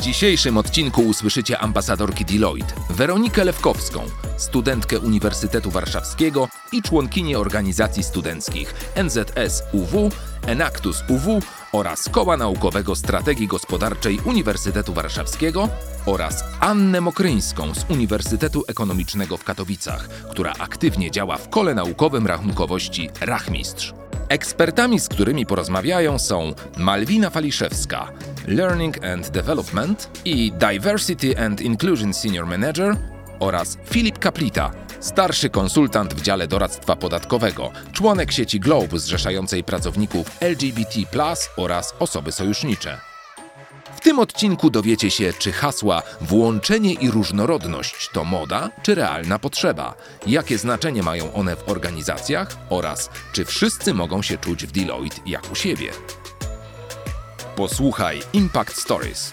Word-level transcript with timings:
Dzisiejszym 0.00 0.56
odcinku 0.56 1.02
usłyszycie 1.02 1.58
ambasadorki 1.58 2.24
Deloitte, 2.24 2.74
Weronikę 2.90 3.44
Lewkowską, 3.44 4.00
studentkę 4.36 4.98
Uniwersytetu 4.98 5.70
Warszawskiego 5.70 6.48
i 6.72 6.82
członkinię 6.82 7.38
organizacji 7.38 8.02
studenckich 8.02 8.74
NZS 9.04 9.62
UW, 9.72 10.10
Enactus 10.46 11.04
UW 11.08 11.42
oraz 11.72 12.08
Koła 12.08 12.36
Naukowego 12.36 12.96
Strategii 12.96 13.46
Gospodarczej 13.46 14.20
Uniwersytetu 14.24 14.92
Warszawskiego 14.92 15.68
oraz 16.06 16.44
Annę 16.60 17.00
Mokryńską 17.00 17.74
z 17.74 17.90
Uniwersytetu 17.90 18.64
Ekonomicznego 18.68 19.36
w 19.36 19.44
Katowicach, 19.44 20.08
która 20.08 20.52
aktywnie 20.58 21.10
działa 21.10 21.36
w 21.36 21.48
kole 21.48 21.74
naukowym 21.74 22.26
rachunkowości 22.26 23.10
Rachmistrz. 23.20 24.07
Ekspertami, 24.28 25.00
z 25.00 25.08
którymi 25.08 25.46
porozmawiają 25.46 26.18
są 26.18 26.54
Malwina 26.76 27.30
Faliszewska, 27.30 28.12
Learning 28.46 29.04
and 29.04 29.28
Development 29.28 30.10
i 30.24 30.52
Diversity 30.52 31.38
and 31.38 31.60
Inclusion 31.60 32.14
Senior 32.14 32.46
Manager 32.46 32.96
oraz 33.40 33.78
Filip 33.84 34.18
Kaplita, 34.18 34.70
starszy 35.00 35.50
konsultant 35.50 36.14
w 36.14 36.22
dziale 36.22 36.48
doradztwa 36.48 36.96
podatkowego, 36.96 37.70
członek 37.92 38.32
sieci 38.32 38.60
Globe 38.60 38.98
zrzeszającej 38.98 39.64
pracowników 39.64 40.30
LGBT 40.40 41.00
oraz 41.56 41.94
osoby 41.98 42.32
sojusznicze. 42.32 43.07
Tym 44.08 44.18
odcinku 44.18 44.70
dowiecie 44.70 45.10
się, 45.10 45.32
czy 45.38 45.52
hasła 45.52 46.02
włączenie 46.20 46.92
i 46.92 47.10
różnorodność 47.10 48.10
to 48.12 48.24
moda, 48.24 48.70
czy 48.82 48.94
realna 48.94 49.38
potrzeba, 49.38 49.94
jakie 50.26 50.58
znaczenie 50.58 51.02
mają 51.02 51.32
one 51.32 51.56
w 51.56 51.68
organizacjach 51.68 52.56
oraz 52.70 53.10
czy 53.32 53.44
wszyscy 53.44 53.94
mogą 53.94 54.22
się 54.22 54.38
czuć 54.38 54.66
w 54.66 54.72
Deloitte 54.72 55.20
jak 55.26 55.52
u 55.52 55.54
siebie. 55.54 55.90
Posłuchaj 57.56 58.20
Impact 58.32 58.76
Stories. 58.76 59.32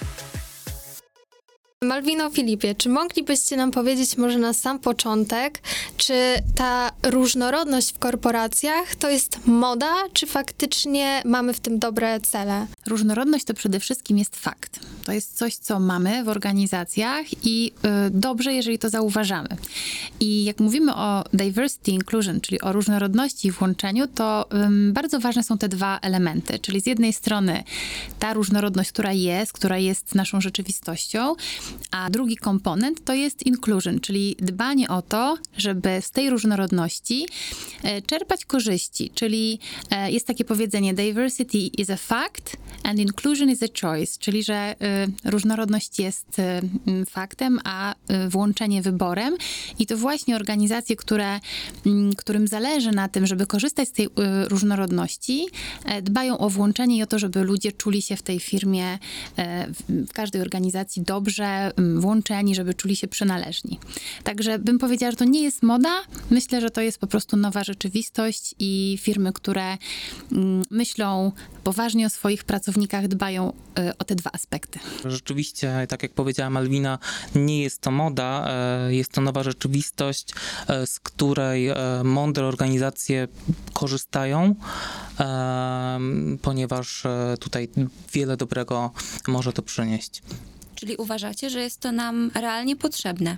Malwino 1.85 2.29
Filipie, 2.29 2.75
czy 2.75 2.89
moglibyście 2.89 3.57
nam 3.57 3.71
powiedzieć 3.71 4.17
może 4.17 4.37
na 4.37 4.53
sam 4.53 4.79
początek, 4.79 5.61
czy 5.97 6.13
ta 6.55 6.91
różnorodność 7.03 7.93
w 7.93 7.99
korporacjach 7.99 8.95
to 8.95 9.09
jest 9.09 9.47
moda, 9.47 9.93
czy 10.13 10.27
faktycznie 10.27 11.21
mamy 11.25 11.53
w 11.53 11.59
tym 11.59 11.79
dobre 11.79 12.19
cele? 12.21 12.67
Różnorodność 12.87 13.45
to 13.45 13.53
przede 13.53 13.79
wszystkim 13.79 14.17
jest 14.17 14.35
fakt. 14.35 14.79
To 15.05 15.11
jest 15.11 15.37
coś, 15.37 15.55
co 15.55 15.79
mamy 15.79 16.23
w 16.23 16.29
organizacjach 16.29 17.25
i 17.43 17.71
y, 18.07 18.09
dobrze, 18.11 18.53
jeżeli 18.53 18.79
to 18.79 18.89
zauważamy. 18.89 19.49
I 20.19 20.43
jak 20.43 20.59
mówimy 20.59 20.95
o 20.95 21.23
diversity 21.33 21.91
inclusion, 21.91 22.41
czyli 22.41 22.61
o 22.61 22.71
różnorodności 22.71 23.47
i 23.47 23.51
włączeniu, 23.51 24.07
to 24.07 24.45
y, 24.89 24.91
bardzo 24.91 25.19
ważne 25.19 25.43
są 25.43 25.57
te 25.57 25.69
dwa 25.69 25.99
elementy. 26.01 26.59
Czyli 26.59 26.81
z 26.81 26.85
jednej 26.85 27.13
strony 27.13 27.63
ta 28.19 28.33
różnorodność, 28.33 28.91
która 28.91 29.13
jest, 29.13 29.53
która 29.53 29.77
jest 29.77 30.15
naszą 30.15 30.41
rzeczywistością, 30.41 31.35
a 31.91 32.09
drugi 32.09 32.37
komponent 32.37 33.03
to 33.05 33.13
jest 33.13 33.45
inclusion, 33.45 33.99
czyli 33.99 34.35
dbanie 34.39 34.89
o 34.89 35.01
to, 35.01 35.37
żeby 35.57 36.01
z 36.01 36.11
tej 36.11 36.29
różnorodności 36.29 37.27
y, 37.85 38.01
czerpać 38.01 38.45
korzyści. 38.45 39.11
Czyli 39.15 39.59
y, 40.07 40.11
jest 40.11 40.27
takie 40.27 40.45
powiedzenie: 40.45 40.93
diversity 40.93 41.57
is 41.57 41.89
a 41.89 41.97
fact 41.97 42.57
and 42.83 42.99
inclusion 42.99 43.49
is 43.49 43.63
a 43.63 43.67
choice, 43.81 44.19
czyli 44.19 44.43
że 44.43 44.75
y, 45.25 45.31
różnorodność 45.31 45.99
jest 45.99 46.39
y, 46.39 47.05
faktem, 47.05 47.59
a 47.63 47.93
y, 47.93 48.29
włączenie 48.29 48.81
wyborem. 48.81 49.37
I 49.79 49.85
to 49.85 49.97
właśnie 49.97 50.35
organizacje, 50.35 50.95
które, 50.95 51.39
którym 52.17 52.47
zależy 52.47 52.91
na 52.91 53.09
tym, 53.09 53.27
żeby 53.27 53.47
korzystać 53.47 53.89
z 53.89 53.91
tej 53.91 54.09
różnorodności, 54.47 55.47
e, 55.85 56.01
dbają 56.01 56.37
o 56.37 56.49
włączenie 56.49 56.97
i 56.97 57.03
o 57.03 57.05
to, 57.05 57.19
żeby 57.19 57.43
ludzie 57.43 57.71
czuli 57.71 58.01
się 58.01 58.15
w 58.15 58.21
tej 58.21 58.39
firmie, 58.39 58.99
e, 59.37 59.67
w 59.89 60.13
każdej 60.13 60.41
organizacji 60.41 61.01
dobrze 61.01 61.54
włączeni, 61.95 62.55
żeby 62.55 62.73
czuli 62.73 62.95
się 62.95 63.07
przynależni. 63.07 63.79
Także 64.23 64.59
bym 64.59 64.79
powiedziała, 64.79 65.11
że 65.11 65.17
to 65.17 65.25
nie 65.25 65.43
jest 65.43 65.63
moda. 65.63 66.01
Myślę, 66.29 66.61
że 66.61 66.69
to 66.69 66.81
jest 66.81 66.99
po 66.99 67.07
prostu 67.07 67.37
nowa 67.37 67.63
rzeczywistość 67.63 68.55
i 68.59 68.97
firmy, 69.01 69.33
które 69.33 69.77
mm, 70.31 70.63
myślą 70.71 71.31
poważnie 71.63 72.05
o 72.05 72.09
swoich 72.09 72.43
pracownikach, 72.43 73.07
dbają 73.07 73.53
o 73.99 74.03
te 74.03 74.15
dwa 74.15 74.31
aspekty. 74.33 74.79
Rzeczywiście, 75.05 75.87
tak 75.89 76.03
jak 76.03 76.13
powiedziała 76.13 76.49
Malwina, 76.49 76.99
nie 77.35 77.61
jest 77.61 77.81
to 77.81 77.91
moda, 77.91 78.47
e, 78.47 78.95
jest 78.95 79.11
to 79.11 79.21
nowa 79.21 79.43
rzeczywistość, 79.43 80.33
e, 80.67 80.87
z 80.87 80.99
której 80.99 81.67
e, 81.69 81.75
mądre 82.03 82.45
organizacje 82.45 83.27
korzystają, 83.73 84.55
ponieważ 86.41 87.03
tutaj 87.39 87.69
wiele 88.13 88.37
dobrego 88.37 88.91
może 89.27 89.53
to 89.53 89.61
przynieść. 89.61 90.21
Czyli 90.75 90.95
uważacie, 90.97 91.49
że 91.49 91.61
jest 91.61 91.79
to 91.79 91.91
nam 91.91 92.31
realnie 92.35 92.75
potrzebne? 92.75 93.37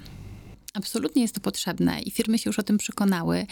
Absolutnie 0.77 1.21
jest 1.21 1.35
to 1.35 1.41
potrzebne 1.41 2.01
i 2.01 2.11
firmy 2.11 2.37
się 2.37 2.49
już 2.49 2.59
o 2.59 2.63
tym 2.63 2.77
przekonały. 2.77 3.45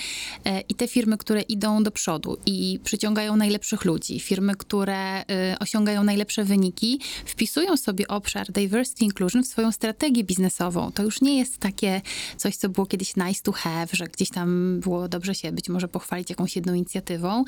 E, 0.45 0.61
I 0.61 0.75
te 0.75 0.87
firmy, 0.87 1.17
które 1.17 1.41
idą 1.41 1.83
do 1.83 1.91
przodu 1.91 2.37
i 2.45 2.79
przyciągają 2.83 3.35
najlepszych 3.35 3.85
ludzi, 3.85 4.19
firmy, 4.19 4.55
które 4.55 5.25
e, 5.25 5.25
osiągają 5.59 6.03
najlepsze 6.03 6.43
wyniki, 6.43 6.99
wpisują 7.25 7.77
sobie 7.77 8.07
obszar 8.07 8.51
diversity 8.51 9.05
inclusion 9.05 9.43
w 9.43 9.47
swoją 9.47 9.71
strategię 9.71 10.23
biznesową. 10.23 10.91
To 10.91 11.03
już 11.03 11.21
nie 11.21 11.37
jest 11.37 11.57
takie 11.57 12.01
coś, 12.37 12.55
co 12.55 12.69
było 12.69 12.85
kiedyś 12.85 13.15
nice 13.15 13.41
to 13.43 13.51
have, 13.51 13.87
że 13.91 14.07
gdzieś 14.07 14.29
tam 14.29 14.79
było 14.79 15.07
dobrze 15.07 15.35
się 15.35 15.51
być 15.51 15.69
może 15.69 15.87
pochwalić 15.87 16.29
jakąś 16.29 16.55
jedną 16.55 16.73
inicjatywą. 16.73 17.43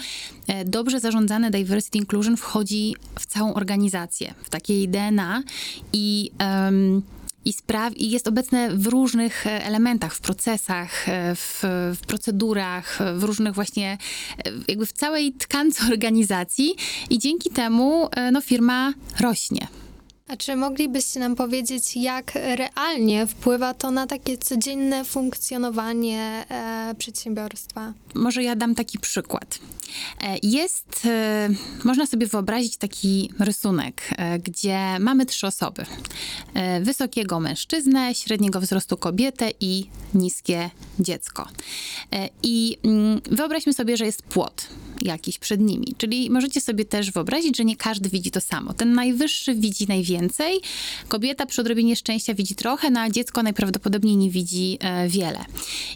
E, 0.48 0.66
dobrze 0.66 1.00
zarządzane 1.00 1.52
diversity 1.52 1.98
inclusion 1.98 2.38
wchodzi 2.38 2.96
w 3.20 3.26
całą 3.26 3.54
organizację, 3.54 4.34
w 4.44 4.50
takiej 4.50 4.90
DNA 4.90 5.44
i 5.94 6.32
um, 6.40 7.02
i, 7.47 7.53
spraw, 7.53 7.97
i 7.97 8.09
jest 8.09 8.28
obecne 8.28 8.69
w 8.69 8.88
różnych 8.88 9.47
e, 9.47 9.66
elementach, 9.66 10.13
w 10.13 10.19
procesach, 10.19 11.09
e, 11.09 11.35
w, 11.35 11.63
w, 11.96 12.06
procedurach, 12.08 13.00
w 13.16 13.24
różnych 13.24 13.53
właśnie, 13.53 13.97
e, 14.46 14.52
jakby 14.68 14.85
w 14.85 14.94
całej 14.94 15.34
tkance 15.34 15.86
organizacji 15.94 16.75
i 17.09 17.19
dzięki 17.19 17.50
temu 17.50 18.09
no, 18.31 18.41
firma 18.41 18.94
rośnie. 19.19 19.68
A 20.28 20.38
czy 20.38 20.56
moglibyście 20.56 21.20
nam 21.20 21.36
powiedzieć, 21.36 21.96
jak 21.98 22.32
realnie 22.36 23.28
wpływa 23.28 23.74
to 23.74 23.92
na 23.92 24.08
takie 24.08 24.38
codzienne 24.38 25.06
funkcjonowanie 25.06 26.46
e, 26.50 26.96
przedsiębiorstwa? 26.98 27.94
Może 28.14 28.44
ja 28.44 28.56
dam 28.56 28.75
taki 28.75 29.00
przykład. 29.00 29.60
E, 30.22 30.38
jest, 30.44 31.06
e, 31.06 31.50
można 31.84 32.06
sobie 32.06 32.28
wyobrazić 32.28 32.78
taki 32.78 33.30
rysunek, 33.40 34.01
e, 34.18 34.40
gdzie 34.40 34.80
mamy 35.00 35.25
trzy 35.25 35.48
osoby. 35.48 35.86
Wysokiego 36.81 37.40
mężczyznę, 37.40 38.16
średniego 38.16 38.62
wzrostu 38.62 38.98
kobietę 38.98 39.51
i 39.60 39.86
niskie 40.13 40.69
dziecko. 41.00 41.48
I 42.44 42.78
mm, 42.84 43.22
wyobraźmy 43.31 43.74
sobie, 43.74 43.98
że 43.98 44.06
jest 44.06 44.24
płot 44.24 44.68
jakiś 45.01 45.40
przed 45.40 45.62
nimi. 45.62 45.96
Czyli 45.98 46.30
możecie 46.30 46.62
sobie 46.62 46.86
też 46.86 47.12
wyobrazić, 47.12 47.57
że 47.57 47.66
nie 47.66 47.75
każdy 47.75 48.10
widzi 48.10 48.31
to 48.31 48.42
samo. 48.42 48.74
Ten 48.74 48.94
najwyższy 48.94 49.56
widzi 49.56 49.88
najwięcej, 49.88 50.17
kobieta 51.08 51.46
przy 51.46 51.62
odrobinie 51.62 51.96
szczęścia 51.96 52.34
widzi 52.34 52.56
trochę, 52.56 52.90
no 52.90 53.00
a 53.00 53.10
dziecko 53.10 53.44
najprawdopodobniej 53.44 54.18
nie 54.18 54.30
widzi 54.30 54.78
e, 54.81 55.10
wiele. 55.10 55.46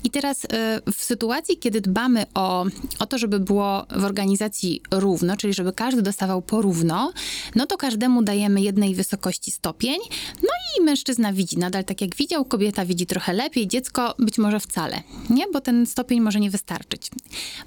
I 0.03 0.09
teraz 0.09 0.45
e, 0.45 0.81
w 0.93 1.03
sytuacji, 1.03 1.57
kiedy 1.57 1.81
dbamy 1.81 2.25
o, 2.33 2.65
o 2.99 3.05
to, 3.05 3.17
żeby 3.17 3.39
było 3.39 3.85
w 3.95 4.03
organizacji 4.03 4.81
równo, 4.91 5.37
czyli 5.37 5.53
żeby 5.53 5.73
każdy 5.73 6.01
dostawał 6.01 6.41
porówno, 6.41 7.13
no 7.55 7.65
to 7.65 7.77
każdemu 7.77 8.23
dajemy 8.23 8.61
jednej 8.61 8.95
wysokości 8.95 9.51
stopień, 9.51 9.97
no 10.43 10.49
i 10.79 10.83
mężczyzna 10.83 11.33
widzi 11.33 11.57
nadal 11.57 11.83
tak 11.83 12.01
jak 12.01 12.15
widział, 12.15 12.45
kobieta 12.45 12.85
widzi 12.85 13.05
trochę 13.05 13.33
lepiej, 13.33 13.67
dziecko 13.67 14.15
być 14.19 14.37
może 14.37 14.59
wcale, 14.59 15.03
nie? 15.29 15.45
Bo 15.53 15.61
ten 15.61 15.85
stopień 15.85 16.21
może 16.21 16.39
nie 16.39 16.51
wystarczyć. 16.51 17.09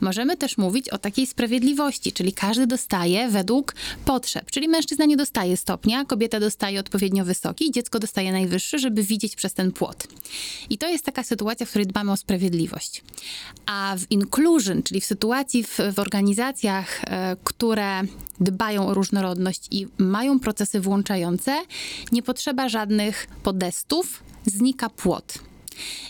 Możemy 0.01 0.37
też 0.37 0.59
mówić 0.59 0.89
o 0.89 0.99
takiej 0.99 1.27
sprawiedliwości, 1.27 2.13
czyli 2.13 2.33
każdy 2.33 2.67
dostaje 2.67 3.29
według 3.29 3.75
potrzeb, 4.05 4.51
czyli 4.51 4.69
mężczyzna 4.69 5.05
nie 5.05 5.17
dostaje 5.17 5.57
stopnia, 5.57 6.05
kobieta 6.05 6.41
dostaje 6.45 6.81
odpowiednio 6.81 7.25
wysoki, 7.25 7.71
dziecko 7.71 7.99
dostaje 7.99 8.33
najwyższy, 8.33 8.79
żeby 8.79 9.03
widzieć 9.03 9.37
przez 9.37 9.55
ten 9.55 9.73
płot. 9.73 10.07
I 10.71 10.79
to 10.79 10.89
jest 10.89 11.05
taka 11.05 11.23
sytuacja, 11.23 11.67
w 11.67 11.69
której 11.69 11.87
dbamy 11.87 12.13
o 12.13 12.17
sprawiedliwość. 12.17 13.03
A 13.67 13.97
w 13.99 14.11
inclusion, 14.11 14.83
czyli 14.83 15.01
w 15.01 15.05
sytuacji 15.05 15.65
w, 15.65 15.79
w 15.95 15.99
organizacjach, 15.99 17.05
e, 17.05 17.37
które 17.45 18.03
dbają 18.41 18.87
o 18.87 18.95
różnorodność 18.95 19.69
i 19.71 19.87
mają 19.99 20.41
procesy 20.41 20.81
włączające, 20.81 21.63
nie 22.13 22.23
potrzeba 22.23 22.69
żadnych 22.69 23.27
podestów, 23.43 24.23
znika 24.47 24.91
płot. 24.91 25.39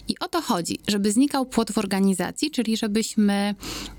I 0.08 0.18
o 0.18 0.28
to 0.28 0.40
chodzi, 0.40 0.78
żeby 0.88 1.12
znikał 1.12 1.46
płot 1.46 1.72
w 1.72 1.78
organizacji, 1.78 2.50
czyli 2.50 2.76
żebyśmy 2.76 3.54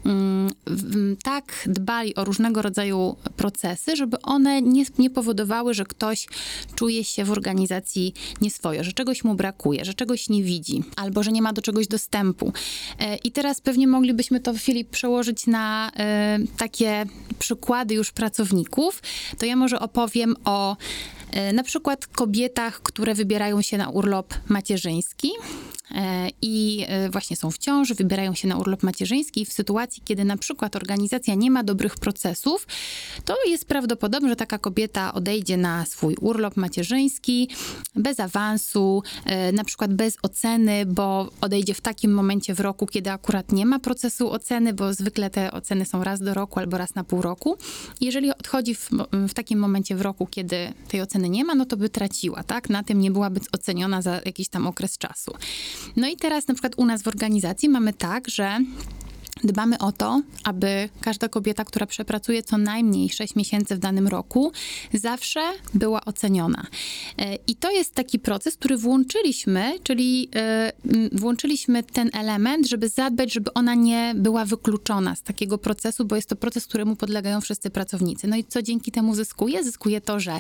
mm, 0.06 0.50
w, 0.66 1.16
tak 1.24 1.64
dbali 1.68 2.16
o 2.16 2.24
różnego 2.24 2.62
rodzaju 2.62 3.16
procesy, 3.38 3.96
żeby 3.96 4.22
one 4.22 4.62
nie, 4.62 4.86
nie 4.98 5.10
powodowały, 5.10 5.74
że 5.74 5.86
ktoś 5.86 6.28
czuje 6.76 7.04
się 7.04 7.26
w 7.26 7.32
organizacji 7.32 8.14
nieswojo, 8.42 8.84
że 8.84 8.94
czegoś 8.94 9.24
mu 9.24 9.36
brakuje, 9.36 9.86
że 9.86 9.94
czegoś 9.94 10.30
nie 10.30 10.44
widzi, 10.44 10.84
albo 10.96 11.24
że 11.24 11.32
nie 11.32 11.42
ma 11.42 11.54
do 11.54 11.62
czegoś 11.62 11.88
dostępu. 11.88 12.54
E, 13.00 13.16
I 13.16 13.32
teraz 13.32 13.62
pewnie 13.62 13.88
moglibyśmy 13.88 14.40
to, 14.40 14.54
Filip, 14.54 14.90
przełożyć 14.90 15.48
na 15.48 15.92
e, 15.98 16.40
takie 16.58 17.06
przykłady 17.40 17.94
już 17.94 18.12
pracowników. 18.12 19.02
To 19.38 19.46
ja 19.46 19.56
może 19.56 19.80
opowiem 19.80 20.36
o 20.46 20.78
na 21.54 21.64
przykład 21.64 22.08
kobietach, 22.08 22.82
które 22.82 23.16
wybierają 23.16 23.62
się 23.62 23.78
na 23.78 23.90
urlop 23.90 24.34
macierzyński 24.48 25.32
e, 25.96 26.30
i 26.42 26.86
e, 26.88 27.10
właśnie 27.10 27.36
są 27.36 27.52
w 27.52 27.58
ciąży, 27.58 27.96
wybierają 27.96 28.34
się 28.34 28.48
na 28.48 28.58
urlop 28.58 28.84
macierzyński 28.84 29.46
w 29.46 29.54
sytuacji, 29.54 30.04
kiedy 30.06 30.26
na 30.26 30.38
przykład 30.38 30.76
organizacja 30.76 31.36
nie 31.36 31.52
ma 31.52 31.64
dobrych 31.64 31.96
procesów, 31.96 32.68
to 33.26 33.36
jest 33.48 33.66
prawdopodobne, 33.66 34.30
że 34.30 34.36
taka 34.36 34.58
kobieta 34.58 35.14
odejdzie 35.14 35.58
na 35.58 35.86
swój 35.86 36.16
urlop 36.22 36.58
macierzyński 36.58 37.50
bez 37.96 38.20
awansu, 38.20 39.04
e, 39.26 39.52
na 39.52 39.64
przykład 39.64 39.94
bez 39.94 40.18
oceny, 40.22 40.86
bo 40.86 41.30
odejdzie 41.42 41.74
w 41.74 41.82
takim 41.82 42.14
momencie 42.14 42.54
w 42.54 42.60
roku, 42.60 42.88
kiedy 42.88 43.12
akurat 43.12 43.52
nie 43.52 43.66
ma 43.66 43.80
procesu 43.80 44.32
oceny, 44.32 44.74
bo 44.74 44.94
zwykle 44.94 45.30
te 45.30 45.52
oceny 45.52 45.86
są 45.86 46.04
raz 46.04 46.20
do 46.20 46.34
roku 46.34 46.60
albo 46.60 46.78
raz 46.78 46.96
na 46.96 47.04
pół 47.04 47.22
roku. 47.22 47.58
Jeżeli 48.02 48.32
odchodzi 48.32 48.76
w, 48.76 48.90
w 49.30 49.34
takim 49.34 49.60
momencie 49.60 49.96
w 49.96 50.02
roku, 50.02 50.28
kiedy 50.28 50.74
tej 50.88 51.02
oceny 51.02 51.15
nie 51.20 51.46
ma, 51.46 51.56
no 51.56 51.66
to 51.66 51.78
by 51.78 51.90
traciła, 51.90 52.44
tak? 52.44 52.70
Na 52.70 52.84
tym 52.84 53.00
nie 53.00 53.12
byłaby 53.12 53.40
oceniona 53.52 54.02
za 54.02 54.22
jakiś 54.26 54.50
tam 54.50 54.68
okres 54.68 54.98
czasu. 54.98 55.32
No 55.96 56.08
i 56.08 56.18
teraz 56.18 56.48
na 56.48 56.54
przykład 56.54 56.74
u 56.78 56.86
nas 56.86 57.04
w 57.04 57.08
organizacji 57.08 57.70
mamy 57.70 57.94
tak, 57.94 58.30
że 58.30 58.60
Dbamy 59.46 59.78
o 59.78 59.92
to, 59.92 60.22
aby 60.44 60.90
każda 61.02 61.30
kobieta, 61.30 61.66
która 61.66 61.86
przepracuje 61.86 62.44
co 62.44 62.58
najmniej 62.58 63.10
6 63.10 63.36
miesięcy 63.36 63.76
w 63.76 63.80
danym 63.80 64.08
roku, 64.08 64.52
zawsze 64.94 65.42
była 65.74 66.06
oceniona. 66.06 66.68
E, 67.18 67.36
I 67.48 67.56
to 67.56 67.72
jest 67.72 67.94
taki 67.94 68.20
proces, 68.20 68.56
który 68.56 68.78
włączyliśmy, 68.78 69.80
czyli 69.84 70.30
e, 70.36 70.72
włączyliśmy 71.12 71.84
ten 71.84 72.10
element, 72.14 72.68
żeby 72.68 72.90
zadbać, 72.90 73.34
żeby 73.34 73.54
ona 73.54 73.76
nie 73.76 74.14
była 74.16 74.46
wykluczona 74.46 75.16
z 75.16 75.22
takiego 75.22 75.58
procesu, 75.58 76.06
bo 76.06 76.16
jest 76.16 76.30
to 76.30 76.36
proces, 76.36 76.68
któremu 76.68 76.96
podlegają 76.96 77.42
wszyscy 77.42 77.70
pracownicy. 77.70 78.28
No 78.28 78.36
i 78.36 78.44
co 78.44 78.62
dzięki 78.62 78.92
temu 78.92 79.16
zyskuje? 79.16 79.64
Zyskuje 79.64 80.02
to, 80.02 80.20
że 80.20 80.40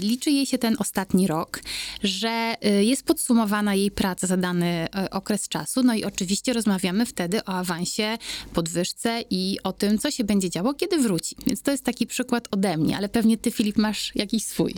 liczy 0.00 0.30
jej 0.30 0.46
się 0.46 0.58
ten 0.58 0.76
ostatni 0.78 1.26
rok, 1.26 1.60
że 2.02 2.54
e, 2.60 2.84
jest 2.84 3.02
podsumowana 3.02 3.74
jej 3.74 3.90
praca 3.90 4.26
za 4.26 4.36
dany 4.36 4.88
okres 5.10 5.48
czasu, 5.48 5.82
no 5.82 5.94
i 5.94 6.04
oczywiście 6.04 6.52
rozmawiamy 6.52 7.06
wtedy 7.06 7.44
o 7.44 7.48
awansie 7.48 8.18
podwyżce 8.52 9.24
i 9.30 9.58
o 9.64 9.72
tym, 9.72 9.98
co 9.98 10.10
się 10.10 10.24
będzie 10.24 10.50
działo, 10.50 10.74
kiedy 10.74 10.98
wróci. 10.98 11.36
Więc 11.46 11.62
to 11.62 11.70
jest 11.70 11.84
taki 11.84 12.06
przykład 12.06 12.48
ode 12.50 12.76
mnie, 12.76 12.96
ale 12.96 13.08
pewnie 13.08 13.38
ty, 13.38 13.50
Filip, 13.50 13.76
masz 13.76 14.12
jakiś 14.14 14.44
swój. 14.44 14.74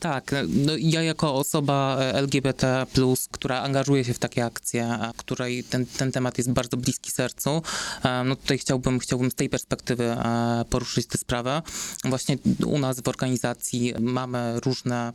Tak, 0.00 0.34
no 0.48 0.72
ja 0.78 1.02
jako 1.02 1.34
osoba 1.34 1.96
LGBT, 1.98 2.86
która 3.30 3.62
angażuje 3.62 4.04
się 4.04 4.14
w 4.14 4.18
takie 4.18 4.44
akcje, 4.44 4.98
której 5.16 5.64
ten, 5.64 5.86
ten 5.86 6.12
temat 6.12 6.38
jest 6.38 6.50
bardzo 6.50 6.76
bliski 6.76 7.10
sercu, 7.10 7.62
e, 8.02 8.24
no 8.24 8.36
tutaj 8.36 8.58
chciałbym, 8.58 8.98
chciałbym 8.98 9.30
z 9.30 9.34
tej 9.34 9.48
perspektywy 9.48 10.04
e, 10.04 10.64
poruszyć 10.70 11.06
tę 11.06 11.18
sprawę. 11.18 11.62
Właśnie 12.04 12.38
u 12.66 12.78
nas 12.78 13.00
w 13.00 13.08
organizacji 13.08 13.94
mamy 14.00 14.60
różne 14.60 15.12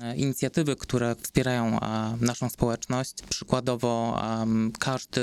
e, 0.00 0.16
inicjatywy, 0.16 0.76
które 0.76 1.16
wspierają 1.22 1.78
naszą 2.20 2.48
społeczność. 2.48 3.14
Przykładowo 3.28 4.22
każdy 4.78 5.20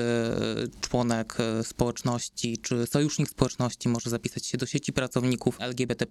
członek 0.82 1.38
społeczności 1.64 2.58
czy 2.58 2.88
sojusznik 2.88 3.30
społeczności 3.30 3.90
może 3.90 4.10
zapisać 4.10 4.46
się 4.46 4.58
do 4.58 4.66
sieci 4.66 4.94
pracowników 4.94 5.62
LGBT 5.62 6.06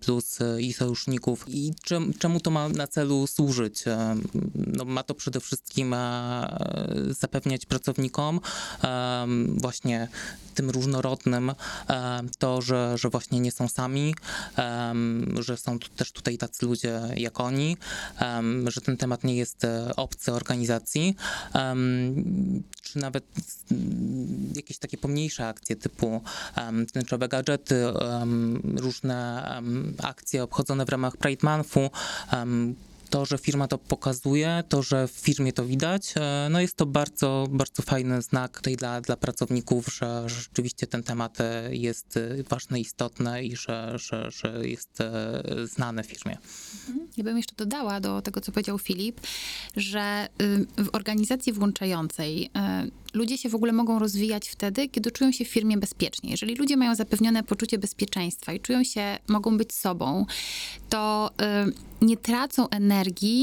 i 0.59 0.73
sojuszników. 0.73 1.45
I 1.49 1.75
czemu 2.19 2.41
to 2.41 2.51
ma 2.51 2.56
na 2.69 2.87
celu 2.87 3.27
służyć? 3.27 3.89
E, 3.89 4.17
No, 4.55 4.85
ma 4.85 5.03
to 5.03 5.15
przede 5.15 5.41
wszystkim 5.41 5.95
e, 5.95 6.49
zapewniać 7.11 7.67
pracownikom 7.67 8.41
e, 8.85 9.27
właśnie 9.57 10.09
tym 10.57 10.71
różnorodnym 10.71 11.51
e, 11.51 11.55
to, 12.39 12.63
że, 12.63 12.99
że 12.99 13.09
właśnie 13.09 13.41
nie 13.41 13.53
są 13.53 13.69
sami, 13.69 14.15
e, 14.59 14.95
że 15.41 15.57
są 15.57 15.79
tu 15.79 15.89
też 15.89 16.13
tutaj 16.13 16.39
tacy 16.39 16.67
ludzie 16.67 17.01
jak 17.17 17.41
oni, 17.41 17.77
e, 18.21 18.43
że 18.67 18.81
ten 18.81 18.97
temat 18.97 19.25
nie 19.25 19.37
jest 19.37 19.67
obcy 19.97 20.33
organizacji, 20.33 21.17
czy 22.83 22.99
nawet 22.99 23.25
jakieś 24.57 24.79
takie 24.79 24.99
pomniejsze 24.99 25.49
akcje 25.49 25.77
typu 25.77 26.23
um, 26.57 26.87
tęczowe 26.87 27.29
gadżety, 27.29 27.85
różne 28.77 29.49
akcje 30.03 30.43
obchodzone 30.43 30.85
w 30.85 30.89
ramach 30.89 31.17
Pride 31.17 31.47
Monthu. 31.47 31.91
To, 33.11 33.27
że 33.27 33.39
firma 33.39 33.69
to 33.69 33.79
pokazuje, 33.79 34.65
to, 34.69 34.83
że 34.83 35.09
w 35.09 35.11
firmie 35.11 35.53
to 35.53 35.65
widać, 35.65 36.15
e, 36.17 36.49
no 36.51 36.61
jest 36.61 36.77
to 36.77 36.87
bardzo, 36.87 37.47
bardzo 37.51 37.83
fajny 37.83 38.23
znak 38.23 38.57
tutaj 38.57 38.77
dla, 38.77 39.01
dla 39.01 39.17
pracowników, 39.17 39.87
że, 39.95 40.29
rzeczywiście 40.29 40.87
ten 40.87 41.03
temat 41.03 41.41
e, 41.41 41.69
jest 41.71 42.17
e, 42.17 42.43
ważny, 42.43 42.81
istotny 42.81 43.45
i 43.45 43.57
że, 43.57 43.93
że, 43.99 44.31
że 44.31 44.69
jest 44.69 44.99
znany 45.65 46.03
w 46.03 46.07
firmie. 46.07 46.39
Ja 47.17 47.25
bym 47.25 47.37
jeszcze 47.37 47.55
dodała 47.57 48.01
do 48.01 48.23
tego, 48.23 48.41
co 48.41 48.53
powiedział 48.53 48.79
Filip, 48.79 49.21
że 49.77 50.29
y, 50.79 50.85
w 50.85 50.89
organizacji 50.93 51.53
włączającej 51.53 52.51
ludzie 53.17 53.39
się 53.39 53.49
w 53.49 53.55
ogóle 53.55 53.73
mogą 53.73 53.99
rozwijać 53.99 54.49
wtedy, 54.49 54.89
kiedy 54.89 55.11
czują 55.11 55.33
się 55.33 55.45
w 55.45 55.49
firmie 55.49 55.79
bezpiecznie. 55.79 56.31
Jeżeli 56.31 56.55
ludzie 56.55 56.77
mają 56.77 56.95
zapewnione 56.95 57.43
poczucie 57.43 57.79
bezpieczeństwa 57.79 58.53
i 58.53 58.61
czują 58.61 58.85
się, 58.85 59.19
mogą 59.29 59.59
być 59.59 59.73
sobą, 59.73 60.27
to 60.89 61.31
y, 62.01 62.07
nie 62.07 62.17
tracą 62.17 62.69
energii 62.69 62.96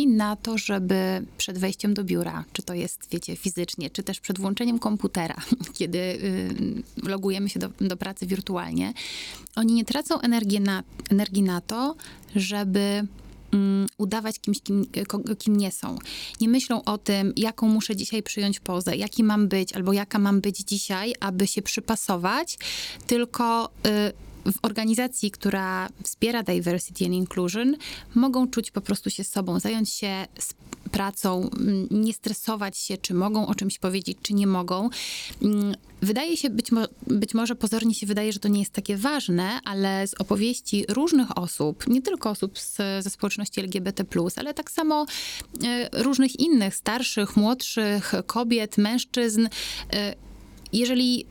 na 0.07 0.35
to, 0.35 0.57
żeby 0.57 1.25
przed 1.37 1.57
wejściem 1.57 1.93
do 1.93 2.03
biura, 2.03 2.45
czy 2.53 2.63
to 2.63 2.73
jest, 2.73 3.07
wiecie, 3.11 3.35
fizycznie, 3.35 3.89
czy 3.89 4.03
też 4.03 4.19
przed 4.19 4.39
włączeniem 4.39 4.79
komputera, 4.79 5.35
kiedy 5.77 5.97
y, 5.97 6.83
logujemy 7.03 7.49
się 7.49 7.59
do, 7.59 7.69
do 7.81 7.97
pracy 7.97 8.25
wirtualnie, 8.25 8.93
oni 9.55 9.73
nie 9.73 9.85
tracą 9.85 10.19
energii 10.19 10.59
na, 10.59 10.83
energii 11.09 11.43
na 11.43 11.61
to, 11.61 11.95
żeby 12.35 13.07
mm, 13.53 13.87
udawać 13.97 14.39
kimś, 14.39 14.61
kim, 14.61 14.85
kim 15.39 15.57
nie 15.57 15.71
są. 15.71 15.97
Nie 16.41 16.49
myślą 16.49 16.83
o 16.83 16.97
tym, 16.97 17.33
jaką 17.35 17.67
muszę 17.67 17.95
dzisiaj 17.95 18.23
przyjąć 18.23 18.59
pozę, 18.59 18.95
jaki 18.95 19.23
mam 19.23 19.47
być, 19.47 19.73
albo 19.73 19.93
jaka 19.93 20.19
mam 20.19 20.41
być 20.41 20.57
dzisiaj, 20.57 21.13
aby 21.19 21.47
się 21.47 21.61
przypasować, 21.61 22.57
tylko 23.07 23.69
y, 23.87 24.22
w 24.45 24.55
organizacji, 24.61 25.31
która 25.31 25.89
wspiera 26.03 26.43
diversity 26.43 27.05
and 27.05 27.13
inclusion, 27.13 27.75
mogą 28.15 28.47
czuć 28.47 28.71
po 28.71 28.81
prostu 28.81 29.09
się 29.09 29.23
sobą, 29.23 29.59
zająć 29.59 29.89
się 29.89 30.25
pracą, 30.91 31.49
mm, 31.59 31.87
nie 31.91 32.13
stresować 32.13 32.77
się, 32.77 32.97
czy 32.97 33.13
mogą 33.13 33.47
o 33.47 33.55
czymś 33.55 33.79
powiedzieć, 33.79 34.17
czy 34.21 34.33
nie 34.33 34.47
mogą. 34.47 34.89
Mm, 35.41 35.75
Wydaje 36.03 36.37
się, 36.37 36.49
być, 36.49 36.71
mo- 36.71 36.87
być 37.07 37.33
może 37.33 37.55
pozornie 37.55 37.93
się 37.93 38.05
wydaje, 38.05 38.33
że 38.33 38.39
to 38.39 38.47
nie 38.47 38.59
jest 38.59 38.71
takie 38.71 38.97
ważne, 38.97 39.59
ale 39.65 40.07
z 40.07 40.13
opowieści 40.13 40.85
różnych 40.89 41.37
osób, 41.37 41.87
nie 41.87 42.01
tylko 42.01 42.29
osób 42.29 42.59
z, 42.59 42.77
ze 43.03 43.09
społeczności 43.09 43.59
LGBT, 43.59 44.05
ale 44.35 44.53
tak 44.53 44.71
samo 44.71 45.05
e, 45.63 46.03
różnych 46.03 46.39
innych, 46.39 46.75
starszych, 46.75 47.37
młodszych, 47.37 48.13
kobiet, 48.27 48.77
mężczyzn, 48.77 49.47
e, 49.93 50.15
jeżeli 50.73 51.25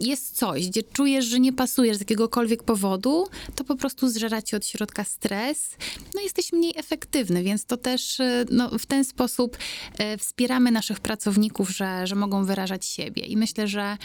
jest 0.00 0.36
coś, 0.36 0.68
gdzie 0.68 0.82
czujesz, 0.82 1.24
że 1.24 1.40
nie 1.40 1.52
pasujesz 1.52 1.96
z 1.96 2.00
jakiegokolwiek 2.00 2.62
powodu, 2.62 3.26
to 3.54 3.64
po 3.64 3.76
prostu 3.76 4.08
zżera 4.08 4.42
ci 4.42 4.56
od 4.56 4.66
środka 4.66 5.04
stres, 5.04 5.76
no 6.14 6.20
jesteś 6.20 6.52
mniej 6.52 6.72
efektywny, 6.76 7.42
więc 7.42 7.64
to 7.64 7.76
też 7.76 8.20
e, 8.20 8.44
no, 8.50 8.78
w 8.78 8.86
ten 8.86 9.04
sposób 9.04 9.58
e, 9.98 10.18
wspieramy 10.18 10.70
naszych 10.70 11.00
pracowników, 11.00 11.70
że, 11.70 12.06
że 12.06 12.14
mogą 12.14 12.44
wyrażać 12.44 12.86
siebie. 12.86 13.22
I 13.22 13.36
myślę, 13.36 13.68
że 13.68 13.96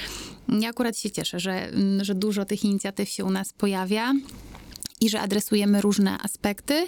ja 0.59 0.69
akurat 0.69 0.97
się 0.97 1.11
cieszę, 1.11 1.39
że, 1.39 1.67
mm, 1.67 2.03
że 2.03 2.15
dużo 2.15 2.45
tych 2.45 2.63
inicjatyw 2.63 3.09
się 3.09 3.25
u 3.25 3.29
nas 3.29 3.53
pojawia. 3.53 4.13
I 5.01 5.09
że 5.09 5.21
adresujemy 5.21 5.81
różne 5.81 6.17
aspekty, 6.17 6.87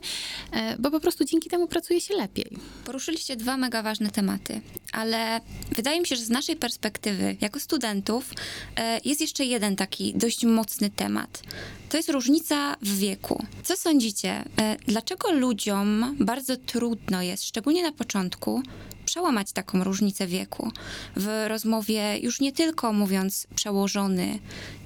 e, 0.51 0.77
bo 0.80 0.91
po 0.91 1.00
prostu 1.00 1.25
dzięki 1.25 1.50
temu 1.50 1.68
pracuje 1.68 2.01
się 2.01 2.13
lepiej. 2.13 2.58
Poruszyliście 2.86 3.36
dwa 3.36 3.58
mega 3.58 3.84
ważne 3.84 4.10
tematy, 4.10 4.62
ale 4.94 5.41
wydaje 5.75 6.00
mi 6.00 6.08
się, 6.08 6.15
że 6.15 6.22
z 6.22 6.30
naszej 6.30 6.56
perspektywy, 6.56 7.38
jako 7.41 7.60
studentów, 7.60 8.34
e, 8.75 9.00
jest 9.06 9.22
jeszcze 9.22 9.46
jeden 9.46 9.75
taki 9.75 10.13
dość 10.13 10.46
mocny 10.46 10.89
temat. 10.89 11.44
To 11.91 11.98
jest 11.98 12.10
różnica 12.10 12.75
w 12.81 12.98
wieku. 12.98 13.45
Co 13.63 13.77
sądzicie? 13.77 14.43
e, 14.60 14.77
Dlaczego 14.88 15.31
ludziom 15.31 16.15
bardzo 16.19 16.57
trudno 16.57 17.21
jest, 17.21 17.45
szczególnie 17.45 17.83
na 17.83 17.91
początku, 17.91 18.62
przełamać 19.05 19.51
taką 19.51 19.83
różnicę 19.83 20.27
wieku? 20.27 20.71
W 21.15 21.45
rozmowie 21.48 22.17
już 22.21 22.39
nie 22.39 22.51
tylko 22.51 22.93
mówiąc 22.93 23.48
przełożony 23.55 24.39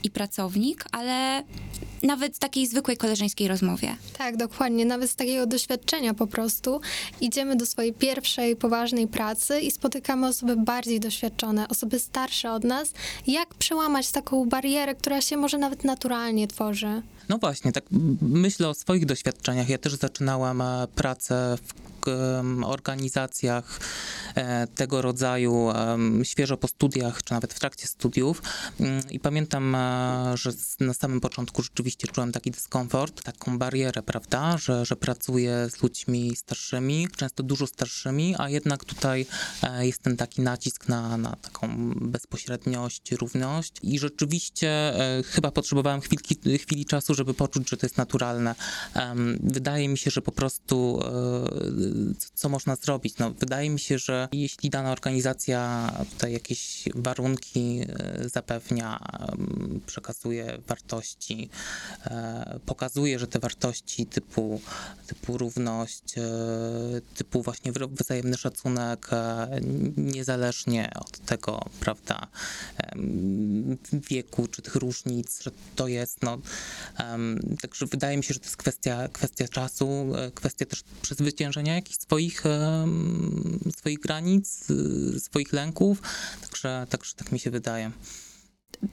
i 0.04 0.10
pracownik, 0.10 0.86
ale 0.92 1.44
nawet 2.04 2.40
takiej 2.40 2.68
zwykłej 2.68 2.98
koleżeńskiej 2.98 3.48
rozmowie. 3.48 3.96
Tak, 4.18 4.38
dokładnie. 4.38 4.86
Nawet 4.86 5.12
z 5.12 5.16
takiego 5.16 5.46
doświadczenia 5.46 6.14
po 6.14 6.28
prostu 6.28 6.82
idziemy 7.22 7.56
do 7.56 7.66
swojej 7.66 7.94
pierwszej 7.94 8.56
poważnej 8.56 9.08
pracy 9.08 9.60
i 9.60 9.72
spotykamy 9.72 10.28
osoby 10.28 10.56
bardziej 10.56 11.00
doświadczone, 11.00 11.68
osoby 11.68 12.00
starsze 12.00 12.52
od 12.52 12.64
nas. 12.64 12.94
Jak 13.28 13.54
przełamać 13.56 14.12
taką 14.12 14.46
barierę, 14.46 14.96
która 14.96 15.22
się 15.22 15.38
może 15.38 15.58
nawet 15.58 15.84
naturalnie 15.84 16.48
tworzy? 16.48 16.95
né? 16.96 17.04
No 17.30 17.38
właśnie, 17.38 17.72
tak 17.72 17.84
myślę 18.22 18.70
o 18.70 18.74
swoich 18.74 19.06
doświadczeniach. 19.06 19.70
Ja 19.70 19.78
też 19.78 19.96
zaczynałam 19.96 20.62
e, 20.62 20.88
pracę 20.96 21.58
w 21.58 21.86
organizacjach 22.66 23.80
e, 24.36 24.68
tego 24.68 25.02
rodzaju 25.02 25.70
świeżo 26.24 26.58
po 26.58 26.68
studiach, 26.68 27.24
czy 27.24 27.34
nawet 27.34 27.54
w 27.54 27.60
trakcie 27.60 27.88
studiów. 27.88 28.42
Mm, 28.80 29.10
I 29.10 29.20
pamiętam, 29.20 29.76
e, 29.76 30.34
że 30.38 30.52
na 30.80 30.94
samym 30.94 31.22
początku 31.22 31.64
rzeczywiście 31.64 32.08
czułem 32.08 32.32
taki 32.32 32.52
dyskomfort, 32.52 33.24
taką 33.24 33.58
barierę, 33.58 34.04
prawda, 34.04 34.58
że, 34.58 34.86
że 34.86 34.96
pracuję 34.96 35.68
z 35.70 35.84
ludźmi 35.84 36.36
starszymi, 36.36 37.08
często 37.18 37.44
dużo 37.44 37.68
starszymi, 37.68 38.36
a 38.38 38.50
jednak 38.50 38.86
tutaj 38.86 39.26
jest 39.80 40.02
ten 40.02 40.18
taki 40.18 40.42
nacisk 40.42 40.88
na, 40.88 41.18
na 41.18 41.36
taką 41.36 41.94
bezpośredniość, 41.96 43.12
równość. 43.12 43.74
I 43.82 44.00
rzeczywiście 44.00 44.94
chyba 45.26 45.52
potrzebowałem 45.52 46.02
chwilki, 46.02 46.58
chwili 46.58 46.86
czasu, 46.86 47.15
żeby 47.16 47.34
poczuć, 47.34 47.70
że 47.70 47.78
to 47.78 47.86
jest 47.86 47.98
naturalne. 47.98 48.56
Wydaje 49.44 49.90
mi 49.90 49.98
się, 49.98 50.12
że 50.12 50.22
po 50.22 50.32
prostu 50.32 51.00
e, 51.02 51.10
co- 52.36 52.50
można 52.50 52.76
zrobić? 52.76 53.18
No, 53.18 53.32
wydaje 53.32 53.70
mi 53.70 53.80
się, 53.80 54.00
że 54.00 54.28
jeśli 54.32 54.70
dana 54.70 54.92
organizacja 54.92 55.92
tutaj 56.12 56.34
jakieś 56.34 56.84
warunki 56.96 57.82
e, 57.82 58.30
zapewnia, 58.30 59.00
przekazuje 59.86 60.58
wartości, 60.68 61.50
e, 62.06 62.60
pokazuje, 62.66 63.20
że 63.20 63.28
te 63.28 63.40
wartości 63.40 64.06
typu, 64.06 64.62
typu 65.08 65.38
równość, 65.38 66.04
typu 67.16 67.42
właśnie 67.42 67.72
wzajemny 67.92 68.38
szacunek, 68.38 69.10
niezależnie 69.98 70.92
od 70.96 71.20
tego, 71.20 71.66
prawda, 71.80 72.28
wieku 73.94 74.48
czy 74.48 74.62
tych 74.62 74.76
różnic, 74.76 75.44
że 75.44 75.52
to 75.76 75.88
jest, 75.88 76.24
no, 76.24 76.38
także 77.62 77.86
wydaje 77.86 78.18
mi 78.18 78.24
się, 78.24 78.34
że 78.34 78.40
to 78.40 78.46
jest 78.46 78.58
kwestia, 78.58 79.08
kwestia 79.08 79.48
czasu, 79.48 80.16
e, 80.16 80.32
kwestia 80.32 80.66
też 80.66 80.84
przezwyciężenia 81.02 81.76
jakichś 81.76 81.98
swoich, 81.98 82.44
swoich 83.78 84.00
granic, 84.00 84.70
y, 84.70 85.20
swoich 85.20 85.54
lęków, 85.54 86.02
także, 86.42 86.88
także 86.90 87.14
tak 87.16 87.32
mi 87.32 87.40
się 87.40 87.52
wydaje. 87.52 87.92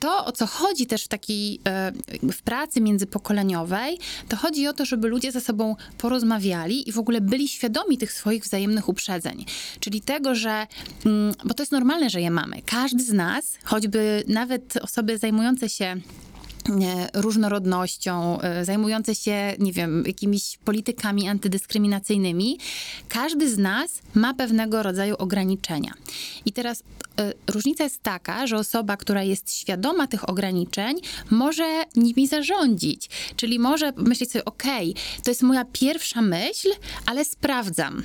To, 0.00 0.24
o 0.24 0.32
co 0.32 0.46
chodzi 0.46 0.86
też 0.86 1.04
w 1.04 1.08
takiej 1.08 1.60
e, 1.66 1.92
w 2.32 2.42
pracy 2.42 2.80
międzypokoleniowej, 2.80 3.98
to 4.28 4.36
chodzi 4.36 4.66
o 4.66 4.72
to, 4.72 4.84
żeby 4.84 5.08
ludzie 5.08 5.32
ze 5.32 5.40
sobą 5.40 5.76
porozmawiali 5.98 6.88
i 6.88 6.92
w 6.92 6.98
ogóle 6.98 7.20
byli 7.20 7.48
świadomi 7.48 7.98
tych 7.98 8.12
swoich 8.12 8.44
wzajemnych 8.44 8.88
uprzedzeń. 8.88 9.44
Czyli 9.80 10.00
tego, 10.00 10.34
że, 10.34 10.66
mm, 11.06 11.34
bo 11.44 11.54
to 11.54 11.62
jest 11.62 11.72
normalne, 11.72 12.10
że 12.10 12.20
je 12.20 12.30
mamy. 12.30 12.62
Każdy 12.66 13.04
z 13.04 13.12
nas, 13.12 13.58
choćby 13.64 14.24
nawet 14.28 14.76
osoby 14.76 15.18
zajmujące 15.18 15.68
się 15.68 15.84
e, 15.84 16.00
różnorodnością, 17.14 18.40
e, 18.40 18.64
zajmujące 18.64 19.14
się, 19.14 19.54
nie 19.58 19.72
wiem, 19.72 20.04
jakimiś 20.06 20.58
politykami 20.64 21.28
antydyskryminacyjnymi, 21.28 22.58
każdy 23.08 23.50
z 23.50 23.58
nas 23.58 23.90
ma 24.14 24.34
pewnego 24.34 24.82
rodzaju 24.82 25.14
ograniczenia. 25.18 25.92
I 26.44 26.52
teraz 26.52 26.82
e, 27.18 27.32
różnica 27.46 27.84
jest 27.84 28.02
taka, 28.02 28.46
że 28.46 28.56
osoba, 28.56 28.96
która 28.96 29.22
jest 29.22 29.54
świadoma 29.54 30.06
tych 30.06 30.28
ograniczeń, 30.28 30.96
może 31.30 31.84
nimi 31.96 32.26
zarządzić. 32.28 33.10
Czyli 33.36 33.58
może 33.58 33.92
myśleć 33.96 34.32
sobie, 34.32 34.44
okej, 34.44 34.94
to 35.24 35.30
jest 35.30 35.42
moja 35.42 35.64
pierwsza 35.72 36.22
myśl, 36.22 36.68
ale 37.06 37.24
sprawdzam. 37.24 38.02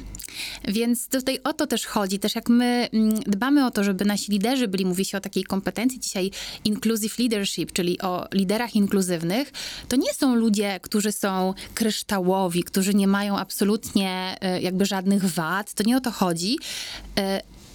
Więc 0.68 1.08
tutaj 1.08 1.40
o 1.44 1.54
to 1.54 1.68
też 1.68 1.86
chodzi. 1.86 2.20
Też 2.20 2.36
jak 2.36 2.50
my 2.50 2.90
mm, 2.94 3.20
dbamy 3.20 3.66
o 3.66 3.72
to, 3.72 3.84
żeby 3.84 4.06
nasi 4.06 4.32
liderzy 4.32 4.68
byli, 4.68 4.86
mówi 4.86 5.06
się 5.06 5.18
o 5.18 5.22
takiej 5.22 5.44
kompetencji 5.44 6.00
dzisiaj 6.00 6.32
inclusive 6.66 7.20
leadership, 7.20 7.72
czyli 7.72 8.02
o 8.02 8.28
liderach 8.48 8.76
inkluzywnych, 8.76 9.52
to 9.88 9.96
nie 9.96 10.14
są 10.14 10.36
ludzie, 10.36 10.80
którzy 10.82 11.12
są 11.12 11.54
kryształowi, 11.74 12.64
którzy 12.64 12.94
nie 12.94 13.08
mają 13.08 13.38
absolutnie 13.38 14.38
e, 14.42 14.62
jakby 14.62 14.86
żadnych 14.86 15.26
wad. 15.26 15.74
To 15.74 15.84
nie 15.84 15.98
o 15.98 16.00
to 16.00 16.12
chodzi. 16.12 16.58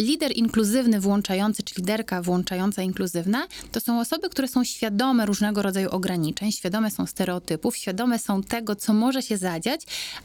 Lider 0.02 0.37
inkluzywny 0.37 1.00
włączający, 1.00 1.62
czy 1.62 1.75
liderka 1.78 2.23
włączająca 2.23 2.82
inkluzywna, 2.82 3.47
to 3.73 3.80
są 3.80 4.00
osoby, 4.00 4.28
które 4.28 4.49
są 4.49 4.64
świadome 4.64 5.26
różnego 5.26 5.62
rodzaju 5.62 5.90
ograniczeń, 5.90 6.52
świadome 6.52 6.90
są 6.90 7.06
stereotypów, 7.06 7.76
świadome 7.76 8.18
są 8.18 8.42
tego, 8.42 8.76
co 8.76 8.92
może 8.94 9.23
się 9.23 9.37
zadziać, 9.37 9.80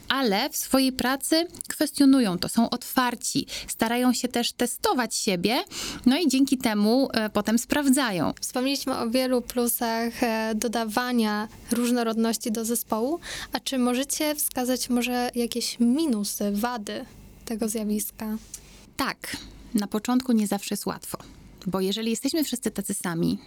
ale 0.10 0.50
w 0.50 0.57
swojej 0.57 0.91
pracy 0.91 1.48
kwestionują 1.67 2.39
to, 2.39 2.50
są 2.50 2.69
otwarci, 2.69 3.48
starają 3.67 4.13
się 4.13 4.27
też 4.27 4.51
testować 4.51 5.15
siebie, 5.15 5.63
no 6.05 6.17
i 6.17 6.27
dzięki 6.27 6.57
temu 6.57 7.10
e, 7.13 7.29
potem 7.29 7.60
sprawdzają. 7.60 8.34
Wspomnieliśmy 8.41 8.98
o 8.98 9.10
wielu 9.10 9.41
plusach 9.41 10.24
e, 10.24 10.55
dodawania 10.55 11.48
różnorodności 11.72 12.51
do 12.51 12.65
zespołu, 12.65 13.19
a 13.53 13.60
czy 13.60 13.77
możecie 13.77 14.36
wskazać 14.36 14.89
może 14.89 15.29
jakieś 15.36 15.79
minusy, 15.79 16.51
wady 16.51 17.05
tego 17.46 17.69
zjawiska? 17.69 18.38
Tak, 18.98 19.38
na 19.74 19.88
początku 19.88 20.31
nie 20.31 20.47
zawsze 20.47 20.74
jest 20.74 20.86
łatwo. 20.86 21.17
Bo 21.67 21.81
jeżeli 21.81 22.09
jesteśmy 22.09 22.43
wszyscy 22.43 22.71
tacy 22.71 22.93
sami, 22.93 23.38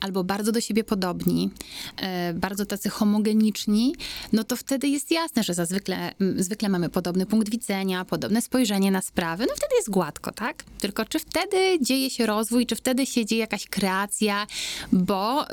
albo 0.00 0.24
bardzo 0.24 0.52
do 0.52 0.60
siebie 0.60 0.84
podobni, 0.84 1.50
e, 1.96 2.34
bardzo 2.34 2.66
tacy 2.66 2.88
homogeniczni, 2.88 3.94
no 4.32 4.44
to 4.44 4.56
wtedy 4.56 4.88
jest 4.88 5.10
jasne, 5.10 5.42
że 5.42 5.54
zazwykle, 5.54 6.14
zwykle 6.36 6.68
mamy 6.68 6.88
podobny 6.88 7.26
punkt 7.26 7.50
widzenia, 7.50 8.04
podobne 8.04 8.42
spojrzenie 8.42 8.90
na 8.90 9.02
sprawy, 9.02 9.46
no 9.48 9.54
wtedy 9.56 9.74
jest 9.76 9.90
gładko, 9.90 10.32
tak? 10.32 10.64
Tylko 10.78 11.04
czy 11.04 11.18
wtedy 11.18 11.78
dzieje 11.80 12.10
się 12.10 12.26
rozwój, 12.26 12.66
czy 12.66 12.76
wtedy 12.76 13.06
się 13.06 13.26
dzieje 13.26 13.40
jakaś 13.40 13.66
kreacja, 13.66 14.46
bo, 14.92 15.46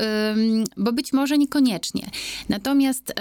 bo 0.78 0.94
być 0.94 1.14
może 1.14 1.38
niekoniecznie. 1.38 2.10
Natomiast 2.50 3.14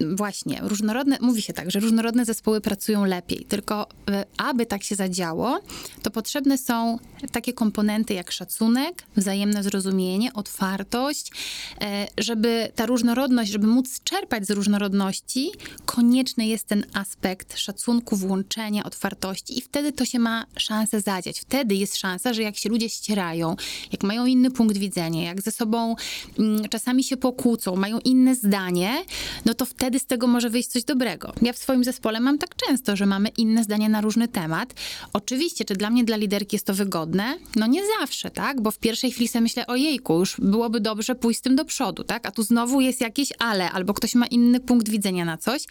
Właśnie, 0.00 0.60
różnorodne, 0.62 1.18
mówi 1.20 1.42
się 1.42 1.52
tak, 1.52 1.70
że 1.70 1.80
różnorodne 1.80 2.24
zespoły 2.24 2.60
pracują 2.60 3.04
lepiej, 3.04 3.44
tylko 3.44 3.86
e, 4.10 4.24
aby 4.36 4.66
tak 4.66 4.82
się 4.82 4.94
zadziało, 4.94 5.60
to 6.02 6.10
potrzebne 6.10 6.58
są 6.58 6.98
takie 7.32 7.52
komponenty 7.52 8.14
jak 8.14 8.32
szacunek, 8.32 9.02
wzajemne 9.16 9.62
zrozumienie, 9.62 10.32
otwartość, 10.32 11.30
e, 11.80 12.06
żeby 12.18 12.72
ta 12.74 12.86
różnorodność, 12.86 13.50
żeby 13.50 13.66
móc 13.66 14.00
czerpać 14.04 14.46
z 14.46 14.50
różnorodności, 14.50 15.50
konieczny 15.86 16.46
jest 16.46 16.66
ten 16.66 16.84
aspekt 16.92 17.58
szacunku, 17.58 18.16
włączenia, 18.16 18.84
otwartości 18.84 19.58
i 19.58 19.60
wtedy 19.60 19.92
to 19.92 20.04
się 20.04 20.18
ma 20.18 20.46
szansę 20.56 21.00
zadziać. 21.00 21.40
Wtedy 21.40 21.74
jest 21.74 21.96
szansa, 21.96 22.32
że 22.32 22.42
jak 22.42 22.56
się 22.56 22.68
ludzie 22.68 22.88
ścierają, 22.88 23.56
jak 23.92 24.02
mają 24.02 24.26
inny 24.26 24.50
punkt 24.50 24.76
widzenia, 24.76 25.22
jak 25.22 25.42
ze 25.42 25.50
sobą 25.50 25.96
mm, 26.38 26.68
czasami 26.68 27.04
się 27.04 27.16
pokłócą, 27.16 27.76
mają 27.76 27.98
inne 27.98 28.34
zdanie, 28.34 29.04
no 29.44 29.54
to 29.54 29.66
wtedy 29.66 29.89
z 29.98 30.06
tego 30.06 30.26
może 30.26 30.50
wyjść 30.50 30.68
coś 30.68 30.84
dobrego. 30.84 31.32
Ja 31.42 31.52
w 31.52 31.58
swoim 31.58 31.84
zespole 31.84 32.20
mam 32.20 32.38
tak 32.38 32.56
często, 32.56 32.96
że 32.96 33.06
mamy 33.06 33.28
inne 33.28 33.64
zdania 33.64 33.88
na 33.88 34.00
różny 34.00 34.28
temat. 34.28 34.74
Oczywiście, 35.12 35.64
czy 35.64 35.74
dla 35.74 35.90
mnie, 35.90 36.04
dla 36.04 36.16
liderki 36.16 36.56
jest 36.56 36.66
to 36.66 36.74
wygodne? 36.74 37.36
No 37.56 37.66
nie 37.66 37.82
zawsze, 38.00 38.30
tak? 38.30 38.60
Bo 38.60 38.70
w 38.70 38.78
pierwszej 38.78 39.10
chwili 39.10 39.28
sobie 39.28 39.42
myślę, 39.42 39.66
ojejku, 39.66 40.18
już 40.18 40.36
byłoby 40.38 40.80
dobrze 40.80 41.14
pójść 41.14 41.38
z 41.38 41.42
tym 41.42 41.56
do 41.56 41.64
przodu, 41.64 42.04
tak? 42.04 42.26
A 42.26 42.30
tu 42.30 42.42
znowu 42.42 42.80
jest 42.80 43.00
jakieś 43.00 43.32
ale, 43.38 43.70
albo 43.70 43.94
ktoś 43.94 44.14
ma 44.14 44.26
inny 44.26 44.60
punkt 44.60 44.88
widzenia 44.88 45.24
na 45.24 45.36
coś. 45.36 45.64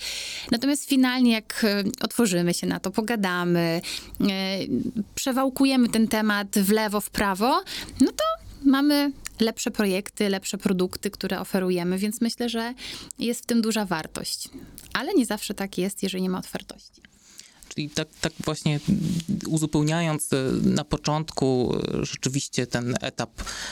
Natomiast 0.52 0.90
finalnie, 0.90 1.32
jak 1.32 1.64
e, 1.64 1.84
otworzymy 2.02 2.54
się 2.54 2.68
na 2.68 2.80
to, 2.80 2.92
pogadamy, 2.92 3.82
e, 4.22 4.58
przewałkujemy 5.16 5.90
ten 5.90 6.08
temat 6.08 6.48
w 6.60 6.72
lewo, 6.72 7.02
w 7.02 7.10
prawo, 7.10 7.62
no 8.02 8.08
to 8.08 8.24
mamy 8.66 9.12
lepsze 9.42 9.72
projekty, 9.72 10.30
lepsze 10.30 10.58
produkty, 10.58 11.12
które 11.12 11.40
oferujemy, 11.40 11.98
więc 11.98 12.22
myślę, 12.22 12.50
że 12.50 12.74
jest 13.20 13.44
w 13.44 13.46
tym 13.46 13.62
duża 13.62 13.86
wartość. 13.86 14.50
Ale 14.94 15.14
nie 15.14 15.26
zawsze 15.26 15.54
tak 15.54 15.78
jest, 15.78 16.04
jeżeli 16.04 16.24
nie 16.24 16.30
ma 16.30 16.40
otwartości. 16.40 17.09
I 17.80 17.90
tak, 17.90 18.08
tak 18.22 18.34
właśnie 18.46 18.80
uzupełniając 19.48 20.34
e, 20.34 20.38
na 20.64 20.84
początku 20.84 21.76
e, 21.76 22.06
rzeczywiście 22.06 22.68
ten 22.68 22.96
etap 23.02 23.30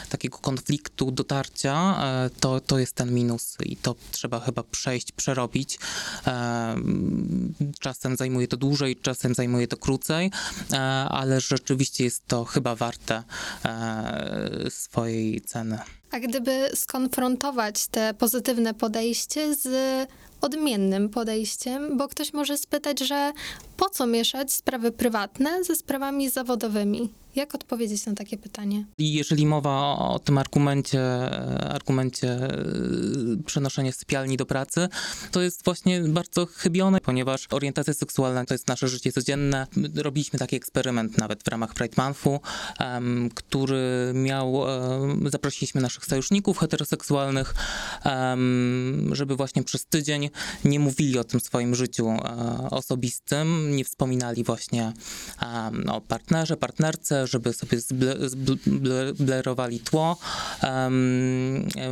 takiego 0.10 0.38
konfliktu, 0.38 1.12
dotarcia, 1.12 2.04
e, 2.04 2.30
to, 2.40 2.60
to 2.60 2.80
jest 2.80 2.94
ten 2.94 3.14
minus 3.14 3.58
i 3.66 3.78
to 3.78 3.96
trzeba 4.12 4.40
chyba 4.40 4.64
przejść, 4.64 5.12
przerobić. 5.12 5.80
Czasem 7.80 8.18
zajmuje 8.18 8.48
to 8.48 8.58
dłużej, 8.58 8.96
czasem 8.96 9.36
zajmuje 9.36 9.68
to 9.68 9.78
krócej, 9.78 10.32
ale 11.10 11.42
rzeczywiście 11.42 12.04
jest 12.04 12.28
to 12.28 12.46
chyba 12.46 12.76
warte 12.76 13.24
swojej 14.70 15.42
ceny. 15.42 15.80
A 16.12 16.20
gdyby 16.20 16.70
skonfrontować 16.76 17.88
te 17.88 18.14
pozytywne 18.14 18.74
podejście 18.74 19.56
z 19.56 19.70
odmiennym 20.42 21.10
podejściem, 21.10 21.98
bo 21.98 22.08
ktoś 22.08 22.34
może 22.34 22.58
spytać, 22.58 23.00
że 23.00 23.32
po 23.78 23.90
co 23.90 24.08
mieszać 24.08 24.54
sprawy 24.54 24.92
prywatne 24.92 25.64
ze 25.64 25.76
sprawami 25.76 26.30
zawodowymi? 26.30 27.14
Jak 27.38 27.56
odpowiedzieć 27.56 28.06
na 28.06 28.14
takie 28.14 28.38
pytanie? 28.38 28.86
Jeżeli 28.98 29.46
mowa 29.46 29.98
o 29.98 30.20
tym 30.20 30.38
argumencie, 30.38 31.02
argumencie 31.60 32.30
e, 32.30 32.50
przenoszenia 33.46 33.92
sypialni 33.92 34.38
do 34.38 34.46
pracy, 34.46 34.90
to 35.32 35.42
jest 35.42 35.66
właśnie 35.66 36.02
bardzo 36.02 36.46
chybione, 36.46 37.02
ponieważ 37.02 37.48
orientacja 37.52 37.94
seksualna 37.94 38.46
to 38.46 38.54
jest 38.54 38.68
nasze 38.68 38.88
życie 38.88 39.12
codzienne. 39.12 39.68
Robiliśmy 39.96 40.40
taki 40.40 40.56
eksperyment 40.56 41.18
nawet 41.18 41.44
w 41.44 41.48
ramach 41.48 41.74
Pride 41.74 41.94
Monthu, 41.98 42.40
um, 42.80 43.30
który 43.36 44.12
miał, 44.14 44.54
um, 44.54 45.30
zaprosiliśmy 45.30 45.82
naszych 45.82 46.06
sojuszników 46.06 46.58
heteroseksualnych, 46.58 47.54
um, 48.06 49.10
żeby 49.12 49.36
właśnie 49.36 49.64
przez 49.64 49.86
tydzień 49.86 50.30
nie 50.66 50.80
mówili 50.80 51.20
o 51.20 51.24
tym 51.24 51.40
swoim 51.40 51.76
życiu 51.76 52.06
um, 52.06 52.20
osobistym, 52.72 53.76
nie 53.76 53.86
wspominali 53.86 54.44
właśnie 54.44 54.94
o 55.88 56.02
partnerze, 56.02 56.58
partnerce, 56.58 57.27
żeby 57.28 57.54
sobie 57.54 57.80
zblerowali 59.14 59.80
tło 59.80 60.18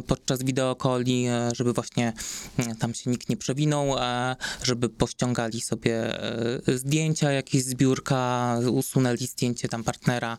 podczas 0.07 0.43
wideokoli, 0.43 1.25
e, 1.27 1.49
żeby 1.55 1.73
właśnie 1.73 2.13
mm, 2.57 2.75
tam 2.75 2.93
się 2.93 3.09
nikt 3.09 3.29
nie 3.29 3.37
przewinął, 3.37 3.97
e, 3.99 4.35
żeby 4.63 4.89
pościągali 4.89 5.61
sobie 5.61 6.23
e, 6.67 6.77
zdjęcia, 6.77 7.31
jakieś 7.31 7.63
zbiórka, 7.63 8.57
usunęli 8.71 9.27
zdjęcie 9.27 9.67
tam 9.67 9.83
partnera 9.83 10.37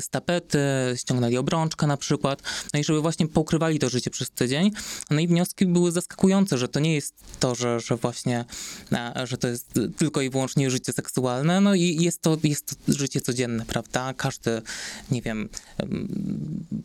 z 0.00 0.08
tapety, 0.08 0.58
ściągnęli 0.96 1.36
obrączkę 1.36 1.86
na 1.86 1.96
przykład, 1.96 2.42
no 2.74 2.80
i 2.80 2.84
żeby 2.84 3.00
właśnie 3.00 3.28
pokrywali 3.28 3.78
to 3.78 3.88
życie 3.88 4.10
przez 4.10 4.30
tydzień. 4.30 4.70
No 5.10 5.20
i 5.20 5.28
wnioski 5.28 5.66
były 5.66 5.92
zaskakujące, 5.92 6.58
że 6.58 6.68
to 6.68 6.80
nie 6.80 6.94
jest 6.94 7.14
to, 7.40 7.54
że, 7.54 7.80
że 7.80 7.96
właśnie, 7.96 8.44
e, 8.92 9.26
że 9.26 9.38
to 9.38 9.48
jest 9.48 9.74
tylko 9.96 10.20
i 10.20 10.30
wyłącznie 10.30 10.70
życie 10.70 10.92
seksualne, 10.92 11.60
no 11.60 11.74
i 11.74 11.96
jest 12.00 12.22
to, 12.22 12.36
jest 12.44 12.86
to 12.86 12.92
życie 12.92 13.20
codzienne, 13.20 13.64
prawda? 13.64 14.14
Każdy, 14.14 14.62
nie 15.10 15.22
wiem, 15.22 15.48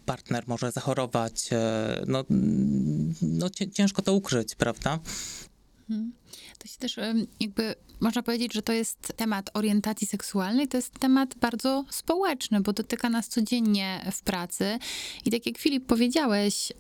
partner 0.06 0.44
może 0.48 0.72
zachorować, 0.72 1.50
e, 1.52 2.04
no, 2.08 2.24
no 3.22 3.50
ciężko 3.74 4.02
to 4.02 4.14
ukryć, 4.14 4.56
prawda? 4.56 5.00
Hmm. 5.88 6.12
To 6.64 6.70
się 6.70 6.78
też 6.80 7.00
jakby 7.40 7.76
można 8.00 8.24
powiedzieć, 8.24 8.54
że 8.54 8.62
to 8.62 8.74
jest 8.74 9.14
temat 9.16 9.50
orientacji 9.54 10.08
seksualnej, 10.08 10.68
to 10.68 10.78
jest 10.78 11.00
temat 11.00 11.36
bardzo 11.36 11.86
społeczny, 11.90 12.62
bo 12.62 12.74
dotyka 12.74 13.10
nas 13.10 13.28
codziennie 13.28 14.12
w 14.12 14.22
pracy. 14.22 14.80
I 15.26 15.32
tak 15.32 15.46
jak 15.46 15.58
Filip 15.58 15.86
powiedziałeś, 15.86 16.74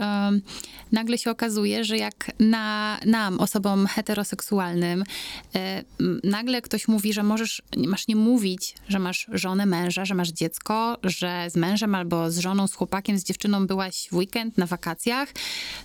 nagle 0.91 1.17
się 1.17 1.31
okazuje, 1.31 1.83
że 1.83 1.97
jak 1.97 2.31
na, 2.39 2.99
nam, 3.05 3.39
osobom 3.39 3.87
heteroseksualnym, 3.87 5.03
e, 5.55 5.83
nagle 6.23 6.61
ktoś 6.61 6.87
mówi, 6.87 7.13
że 7.13 7.23
możesz, 7.23 7.61
masz 7.87 8.07
nie 8.07 8.15
mówić, 8.15 8.75
że 8.87 8.99
masz 8.99 9.27
żonę, 9.33 9.65
męża, 9.65 10.05
że 10.05 10.15
masz 10.15 10.29
dziecko, 10.29 10.97
że 11.03 11.45
z 11.49 11.55
mężem 11.55 11.95
albo 11.95 12.31
z 12.31 12.37
żoną, 12.37 12.67
z 12.67 12.73
chłopakiem, 12.73 13.17
z 13.17 13.23
dziewczyną 13.23 13.67
byłaś 13.67 14.07
w 14.11 14.13
weekend 14.13 14.57
na 14.57 14.65
wakacjach, 14.65 15.29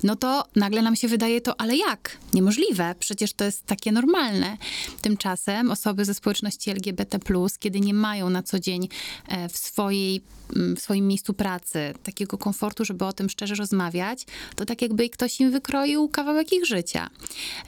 no 0.02 0.16
to 0.16 0.44
nagle 0.56 0.82
nam 0.82 0.96
się 0.96 1.08
wydaje 1.08 1.40
to, 1.40 1.60
ale 1.60 1.76
jak? 1.76 2.18
Niemożliwe, 2.34 2.94
przecież 2.98 3.32
to 3.32 3.44
jest 3.44 3.66
takie 3.66 3.87
normalne. 3.92 4.56
Tymczasem 5.00 5.70
osoby 5.70 6.04
ze 6.04 6.14
społeczności 6.14 6.70
LGBT, 6.70 7.18
kiedy 7.58 7.80
nie 7.80 7.94
mają 7.94 8.30
na 8.30 8.42
co 8.42 8.58
dzień 8.58 8.88
e, 9.28 9.48
w, 9.48 9.56
swojej, 9.56 10.22
mm, 10.56 10.76
w 10.76 10.80
swoim 10.80 11.06
miejscu 11.06 11.34
pracy 11.34 11.94
takiego 12.02 12.38
komfortu, 12.38 12.84
żeby 12.84 13.04
o 13.04 13.12
tym 13.12 13.30
szczerze 13.30 13.54
rozmawiać, 13.54 14.26
to 14.56 14.64
tak 14.64 14.82
jakby 14.82 15.08
ktoś 15.08 15.40
im 15.40 15.50
wykroił 15.50 16.08
kawałek 16.08 16.52
ich 16.52 16.66
życia. 16.66 17.10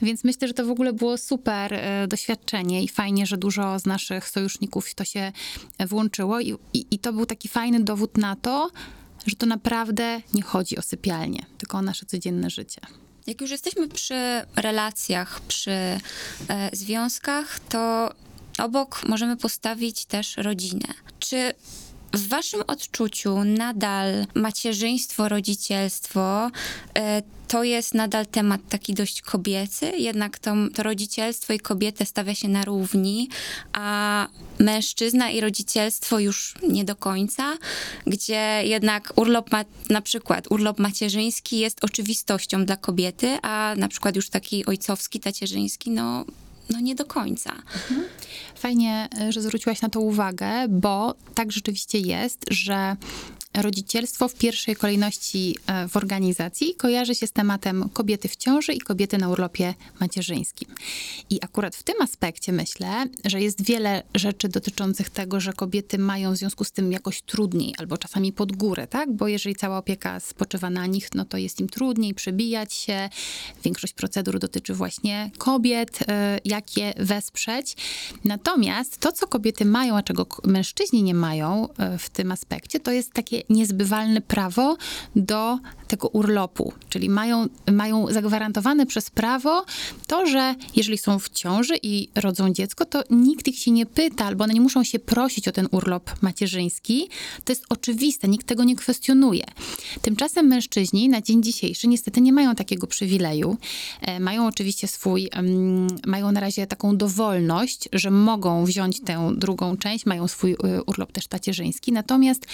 Więc 0.01 0.23
myślę, 0.23 0.47
że 0.47 0.53
to 0.53 0.65
w 0.65 0.71
ogóle 0.71 0.93
było 0.93 1.17
super 1.17 1.73
e, 1.73 2.07
doświadczenie 2.07 2.83
i 2.83 2.87
fajnie, 2.87 3.25
że 3.25 3.37
dużo 3.37 3.79
z 3.79 3.85
naszych 3.85 4.29
sojuszników 4.29 4.87
w 4.87 4.95
to 4.95 5.05
się 5.05 5.31
włączyło, 5.79 6.39
i, 6.39 6.55
i, 6.73 6.85
i 6.91 6.99
to 6.99 7.13
był 7.13 7.25
taki 7.25 7.47
fajny 7.47 7.79
dowód 7.79 8.17
na 8.17 8.35
to, 8.35 8.71
że 9.25 9.35
to 9.35 9.45
naprawdę 9.45 10.21
nie 10.33 10.41
chodzi 10.41 10.77
o 10.77 10.81
sypialnię, 10.81 11.45
tylko 11.57 11.77
o 11.77 11.81
nasze 11.81 12.05
codzienne 12.05 12.49
życie. 12.49 12.81
Jak 13.27 13.41
już 13.41 13.51
jesteśmy 13.51 13.87
przy 13.87 14.15
relacjach, 14.55 15.41
przy 15.41 15.71
e, 15.71 15.99
związkach, 16.73 17.59
to 17.59 18.13
obok 18.57 19.03
możemy 19.03 19.37
postawić 19.37 20.05
też 20.05 20.37
rodzinę. 20.37 20.87
Czy 21.19 21.53
w 22.13 22.27
waszym 22.27 22.61
odczuciu 22.67 23.43
nadal 23.43 24.25
macierzyństwo, 24.35 25.29
rodzicielstwo 25.29 26.51
e, 26.97 27.21
to 27.47 27.63
jest 27.63 27.93
nadal 27.93 28.25
temat 28.25 28.61
taki 28.69 28.93
dość 28.93 29.21
kobiecy, 29.21 29.91
jednak 29.97 30.39
to, 30.39 30.53
to 30.75 30.83
rodzicielstwo 30.83 31.53
i 31.53 31.59
kobietę 31.59 32.05
stawia 32.05 32.35
się 32.35 32.47
na 32.47 32.65
równi, 32.65 33.29
a 33.73 34.27
mężczyzna 34.59 35.29
i 35.29 35.41
rodzicielstwo 35.41 36.19
już 36.19 36.55
nie 36.69 36.85
do 36.85 36.95
końca, 36.95 37.57
gdzie 38.07 38.61
jednak 38.63 39.13
urlop, 39.15 39.51
ma, 39.51 39.65
na 39.89 40.01
przykład 40.01 40.51
urlop 40.51 40.79
macierzyński 40.79 41.59
jest 41.59 41.83
oczywistością 41.83 42.65
dla 42.65 42.77
kobiety, 42.77 43.37
a 43.41 43.73
na 43.77 43.87
przykład 43.87 44.15
już 44.15 44.29
taki 44.29 44.65
ojcowski, 44.65 45.19
tacierzyński, 45.19 45.91
no 45.91 46.25
no 46.73 46.79
nie 46.79 46.95
do 46.95 47.05
końca. 47.05 47.51
Mhm. 47.51 48.03
Fajnie, 48.55 49.09
że 49.29 49.41
zwróciłaś 49.41 49.81
na 49.81 49.89
to 49.89 49.99
uwagę, 49.99 50.49
bo 50.69 51.15
tak 51.35 51.51
rzeczywiście 51.51 51.99
jest, 51.99 52.45
że 52.49 52.95
rodzicielstwo 53.53 54.27
w 54.27 54.35
pierwszej 54.35 54.75
kolejności 54.75 55.57
e, 55.67 55.87
w 55.87 55.97
organizacji 55.97 56.75
kojarzy 56.75 57.15
się 57.15 57.27
z 57.27 57.31
tematem 57.31 57.89
kobiety 57.93 58.27
w 58.27 58.35
ciąży 58.35 58.73
i 58.73 58.79
kobiety 58.79 59.17
na 59.17 59.29
urlopie 59.29 59.73
macierzyńskim. 59.99 60.67
I 61.29 61.39
akurat 61.41 61.75
w 61.75 61.83
tym 61.83 62.01
aspekcie 62.01 62.51
myślę, 62.51 63.05
że 63.25 63.41
jest 63.41 63.65
wiele 63.65 64.03
rzeczy 64.15 64.49
dotyczących 64.49 65.09
tego, 65.09 65.39
że 65.39 65.53
kobiety 65.53 65.97
mają 65.97 66.33
w 66.33 66.37
związku 66.37 66.63
z 66.63 66.71
tym 66.71 66.91
jakoś 66.91 67.21
trudniej 67.21 67.73
albo 67.77 67.97
czasami 67.97 68.33
pod 68.33 68.51
górę, 68.51 68.87
tak? 68.87 69.11
Bo 69.11 69.27
jeżeli 69.27 69.55
cała 69.55 69.77
opieka 69.77 70.19
spoczywa 70.19 70.69
na 70.69 70.85
nich, 70.85 71.07
no 71.15 71.25
to 71.25 71.37
jest 71.37 71.59
im 71.59 71.69
trudniej 71.69 72.13
przebijać 72.13 72.73
się. 72.73 73.09
Większość 73.63 73.93
procedur 73.93 74.39
dotyczy 74.39 74.73
właśnie 74.73 75.31
kobiet, 75.37 75.99
e, 76.07 76.39
jak 76.45 76.77
je 76.77 76.93
wesprzeć. 76.97 77.75
Natomiast 78.25 78.97
to, 78.97 79.11
co 79.11 79.27
kobiety 79.27 79.65
mają, 79.65 79.97
a 79.97 80.03
czego 80.03 80.27
mężczyźni 80.43 81.03
nie 81.03 81.13
mają 81.13 81.67
e, 81.77 81.97
w 81.97 82.09
tym 82.09 82.31
aspekcie, 82.31 82.79
to 82.79 82.91
jest 82.91 83.13
takie 83.13 83.40
niezbywalne 83.49 84.21
prawo 84.21 84.77
do 85.15 85.59
tego 85.87 86.07
urlopu, 86.07 86.73
czyli 86.89 87.09
mają, 87.09 87.47
mają 87.71 88.07
zagwarantowane 88.13 88.85
przez 88.85 89.09
prawo 89.09 89.65
to, 90.07 90.25
że 90.25 90.55
jeżeli 90.75 90.97
są 90.97 91.19
w 91.19 91.29
ciąży 91.29 91.73
i 91.83 92.09
rodzą 92.15 92.53
dziecko, 92.53 92.85
to 92.85 93.03
nikt 93.09 93.47
ich 93.47 93.59
się 93.59 93.71
nie 93.71 93.85
pyta, 93.85 94.25
albo 94.25 94.43
one 94.43 94.53
nie 94.53 94.61
muszą 94.61 94.83
się 94.83 94.99
prosić 94.99 95.47
o 95.47 95.51
ten 95.51 95.67
urlop 95.71 96.11
macierzyński. 96.21 97.09
To 97.43 97.51
jest 97.51 97.65
oczywiste, 97.69 98.27
nikt 98.27 98.47
tego 98.47 98.63
nie 98.63 98.75
kwestionuje. 98.75 99.43
Tymczasem 100.01 100.47
mężczyźni 100.47 101.09
na 101.09 101.21
dzień 101.21 101.43
dzisiejszy 101.43 101.87
niestety 101.87 102.21
nie 102.21 102.33
mają 102.33 102.55
takiego 102.55 102.87
przywileju. 102.87 103.57
E, 104.01 104.19
mają 104.19 104.47
oczywiście 104.47 104.87
swój, 104.87 105.29
mają 106.05 106.31
na 106.31 106.39
razie 106.39 106.67
taką 106.67 106.97
dowolność, 106.97 107.89
że 107.93 108.11
mogą 108.11 108.65
wziąć 108.65 109.01
tę 109.01 109.31
drugą 109.37 109.77
część, 109.77 110.05
mają 110.05 110.27
swój 110.27 110.51
e, 110.51 110.83
urlop 110.83 111.11
też 111.11 111.27
tacierzyński, 111.27 111.91
natomiast 111.91 112.45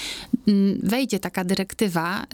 wejdzie 0.84 1.20
taka 1.20 1.44
dyrektywa 1.44 2.26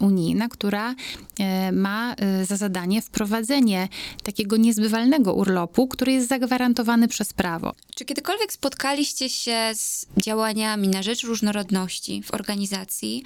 unijna, 0.00 0.48
która 0.48 0.94
e, 1.38 1.72
ma 1.72 2.14
e, 2.14 2.44
za 2.44 2.56
zadanie 2.56 3.02
wprowadzenie 3.02 3.88
takiego 4.22 4.56
niezbywalnego 4.56 5.34
urlopu, 5.34 5.88
który 5.88 6.12
jest 6.12 6.28
zagwarantowany 6.28 7.08
przez 7.08 7.32
prawo. 7.32 7.74
Czy 7.94 8.04
kiedykolwiek 8.04 8.52
spotkaliście 8.52 9.28
się 9.28 9.70
z 9.74 10.06
działaniami 10.16 10.88
na 10.88 11.02
rzecz 11.02 11.24
różnorodności 11.24 12.22
w 12.22 12.34
organizacji, 12.34 13.22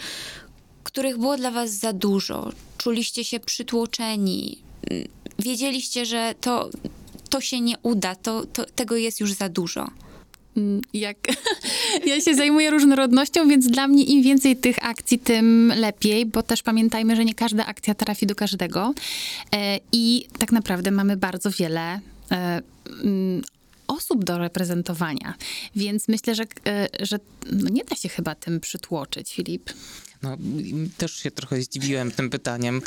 których 0.84 1.18
było 1.18 1.36
dla 1.36 1.50
was 1.50 1.70
za 1.70 1.92
dużo? 1.92 2.52
Czuliście 2.78 3.24
się 3.24 3.40
przytłoczeni? 3.40 4.58
Wiedzieliście, 5.38 6.06
że 6.06 6.34
to, 6.40 6.70
to 7.30 7.40
się 7.40 7.60
nie 7.60 7.74
uda, 7.82 8.14
to, 8.14 8.46
to, 8.46 8.64
tego 8.64 8.96
jest 8.96 9.20
już 9.20 9.32
za 9.32 9.48
dużo? 9.48 9.88
Mm, 10.58 10.80
jak 10.94 11.16
ja 12.06 12.20
się 12.20 12.34
zajmuję 12.34 12.70
różnorodnością, 12.70 13.48
więc 13.48 13.66
dla 13.66 13.88
mnie 13.88 14.04
im 14.04 14.22
więcej 14.22 14.56
tych 14.56 14.84
akcji, 14.84 15.18
tym 15.18 15.72
lepiej, 15.76 16.26
bo 16.26 16.42
też 16.42 16.62
pamiętajmy, 16.62 17.16
że 17.16 17.24
nie 17.24 17.34
każda 17.34 17.66
akcja 17.66 17.94
trafi 17.94 18.26
do 18.26 18.34
każdego. 18.34 18.94
E, 19.54 19.78
I 19.92 20.26
tak 20.38 20.52
naprawdę 20.52 20.90
mamy 20.90 21.16
bardzo 21.16 21.50
wiele 21.50 22.00
e, 22.30 22.62
mm, 23.04 23.42
osób 23.86 24.24
do 24.24 24.38
reprezentowania. 24.38 25.34
Więc 25.76 26.08
myślę, 26.08 26.34
że, 26.34 26.44
e, 26.66 26.88
że 27.00 27.18
no 27.52 27.70
nie 27.70 27.84
da 27.84 27.96
się 27.96 28.08
chyba 28.08 28.34
tym 28.34 28.60
przytłoczyć, 28.60 29.34
Filip. 29.34 29.70
No, 30.22 30.36
też 30.96 31.12
się 31.12 31.30
trochę 31.30 31.62
zdziwiłem 31.62 32.10
tym 32.10 32.30
pytaniem. 32.30 32.82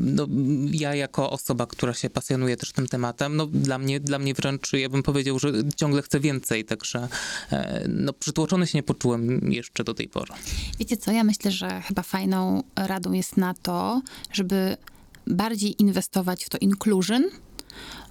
No, 0.00 0.26
ja 0.70 0.94
jako 0.94 1.30
osoba, 1.30 1.66
która 1.66 1.94
się 1.94 2.10
pasjonuje 2.10 2.56
też 2.56 2.72
tym 2.72 2.88
tematem, 2.88 3.36
no, 3.36 3.46
dla 3.46 3.78
mnie, 3.78 4.00
dla 4.00 4.18
mnie 4.18 4.34
wręcz, 4.34 4.72
ja 4.72 4.88
bym 4.88 5.02
powiedział, 5.02 5.38
że 5.38 5.52
ciągle 5.76 6.02
chcę 6.02 6.20
więcej, 6.20 6.64
także 6.64 7.08
e, 7.50 7.84
no, 7.88 8.12
przytłoczony 8.12 8.66
się 8.66 8.78
nie 8.78 8.82
poczułem 8.82 9.52
jeszcze 9.52 9.84
do 9.84 9.94
tej 9.94 10.08
pory. 10.08 10.34
Wiecie 10.78 10.96
co, 10.96 11.12
ja 11.12 11.24
myślę, 11.24 11.50
że 11.50 11.80
chyba 11.80 12.02
fajną 12.02 12.62
radą 12.76 13.12
jest 13.12 13.36
na 13.36 13.54
to, 13.54 14.02
żeby 14.32 14.76
bardziej 15.26 15.82
inwestować 15.82 16.44
w 16.44 16.48
to 16.48 16.58
inclusion, 16.58 17.24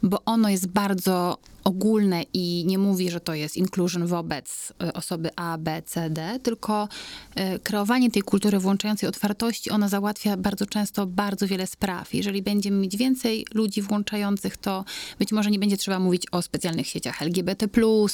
bo 0.03 0.21
ono 0.25 0.49
jest 0.49 0.67
bardzo 0.67 1.37
ogólne 1.65 2.23
i 2.33 2.63
nie 2.67 2.77
mówi, 2.77 3.11
że 3.11 3.19
to 3.19 3.33
jest 3.33 3.57
inclusion 3.57 4.07
wobec 4.07 4.73
e, 4.83 4.93
osoby 4.93 5.29
A, 5.35 5.57
B, 5.57 5.81
C, 5.85 6.09
D, 6.09 6.39
tylko 6.43 6.87
e, 7.35 7.59
kreowanie 7.59 8.11
tej 8.11 8.21
kultury 8.21 8.59
włączającej 8.59 9.09
otwartości, 9.09 9.69
ona 9.69 9.89
załatwia 9.89 10.37
bardzo 10.37 10.65
często 10.65 11.07
bardzo 11.07 11.47
wiele 11.47 11.67
spraw. 11.67 12.13
Jeżeli 12.13 12.41
będziemy 12.41 12.77
mieć 12.77 12.97
więcej 12.97 13.45
ludzi 13.53 13.81
włączających, 13.81 14.57
to 14.57 14.85
być 15.19 15.31
może 15.31 15.51
nie 15.51 15.59
będzie 15.59 15.77
trzeba 15.77 15.99
mówić 15.99 16.23
o 16.31 16.41
specjalnych 16.41 16.87
sieciach 16.87 17.21
LGBT+, 17.21 17.67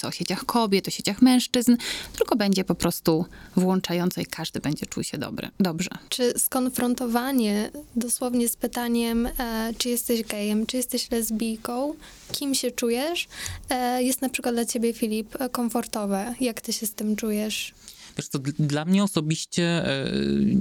o 0.03 0.11
sieciach 0.11 0.45
kobiet, 0.45 0.87
o 0.87 0.91
sieciach 0.91 1.21
mężczyzn, 1.21 1.77
tylko 2.17 2.35
będzie 2.35 2.63
po 2.63 2.75
prostu 2.75 3.25
włączające 3.55 4.21
i 4.21 4.25
każdy 4.25 4.59
będzie 4.59 4.85
czuł 4.85 5.03
się 5.03 5.17
dobry, 5.17 5.49
dobrze. 5.59 5.89
Czy 6.09 6.39
skonfrontowanie 6.39 7.71
dosłownie 7.95 8.49
z 8.49 8.55
pytaniem, 8.55 9.25
e, 9.25 9.73
czy 9.77 9.89
jesteś 9.89 10.23
gejem, 10.23 10.65
czy 10.65 10.77
jesteś 10.77 11.11
lesbijką, 11.11 11.93
kim 12.31 12.55
się 12.55 12.71
czujesz, 12.71 13.27
e, 13.69 14.03
jest 14.03 14.21
na 14.21 14.29
przykład 14.29 14.55
dla 14.55 14.65
ciebie, 14.65 14.93
Filip, 14.93 15.37
komfortowe. 15.51 16.35
Jak 16.39 16.61
ty 16.61 16.73
się 16.73 16.87
z 16.87 16.93
tym 16.93 17.15
czujesz? 17.15 17.73
Wiesz 18.17 18.27
co, 18.27 18.39
dla 18.59 18.85
mnie 18.85 19.03
osobiście 19.03 19.63
e, 19.63 20.11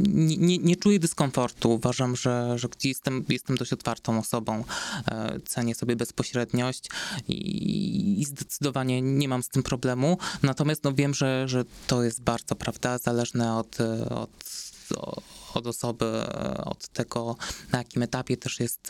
nie, 0.09 0.37
nie, 0.37 0.59
nie, 0.59 0.77
czuję 0.77 0.99
dyskomfortu. 0.99 1.71
Uważam, 1.71 2.17
że, 2.17 2.59
że 2.59 2.69
jestem, 2.85 3.25
jestem 3.29 3.57
dość 3.57 3.73
otwartą 3.73 4.19
osobą. 4.19 4.65
E, 5.11 5.41
cenię 5.47 5.75
sobie 5.75 5.97
bezpośredniość 5.97 6.89
i, 7.29 8.21
i 8.21 8.25
zdecydowanie 8.25 9.03
nie 9.03 9.29
mam 9.29 9.43
z 9.43 9.49
tym 9.49 9.63
problemu. 9.63 10.19
Natomiast 10.43 10.85
no, 10.85 10.93
wiem, 10.93 11.15
że, 11.15 11.49
że 11.49 11.65
to 11.87 12.03
jest 12.03 12.23
bardzo, 12.23 12.55
prawda, 12.55 12.99
zależne 12.99 13.57
od, 13.57 13.79
od 14.11 14.31
od 15.55 15.67
osoby, 15.67 16.07
od 16.65 16.89
tego, 16.89 17.37
na 17.73 17.79
jakim 17.79 18.03
etapie 18.03 18.37
też 18.37 18.61
jest, 18.61 18.89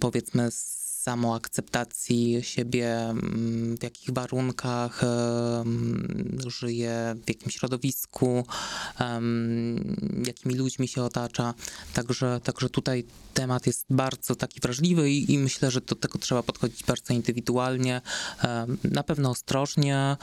powiedzmy, 0.00 0.50
samoakceptacji 1.06 2.38
siebie, 2.42 2.98
mm, 2.98 3.76
w 3.78 3.82
jakich 3.82 4.10
warunkach 4.10 5.02
żyje, 6.46 7.14
w 7.24 7.28
jakim 7.28 7.50
środowisku, 7.50 8.46
jakimi 10.26 10.54
ludźmi 10.54 10.88
się 10.88 11.02
otacza. 11.02 11.54
Także, 11.94 12.40
także 12.44 12.68
tutaj 12.68 13.04
temat 13.34 13.66
jest 13.66 13.84
bardzo 13.90 14.34
taki 14.34 14.60
wrażliwy 14.60 15.10
i, 15.10 15.32
i 15.32 15.38
myślę, 15.38 15.70
że 15.70 15.80
do 15.80 15.94
tego 15.94 16.18
trzeba 16.18 16.42
podchodzić 16.42 16.84
bardzo 16.84 17.14
indywidualnie, 17.14 18.00
na 18.84 19.02
pewno 19.02 19.30
ostrożnie, 19.30 20.16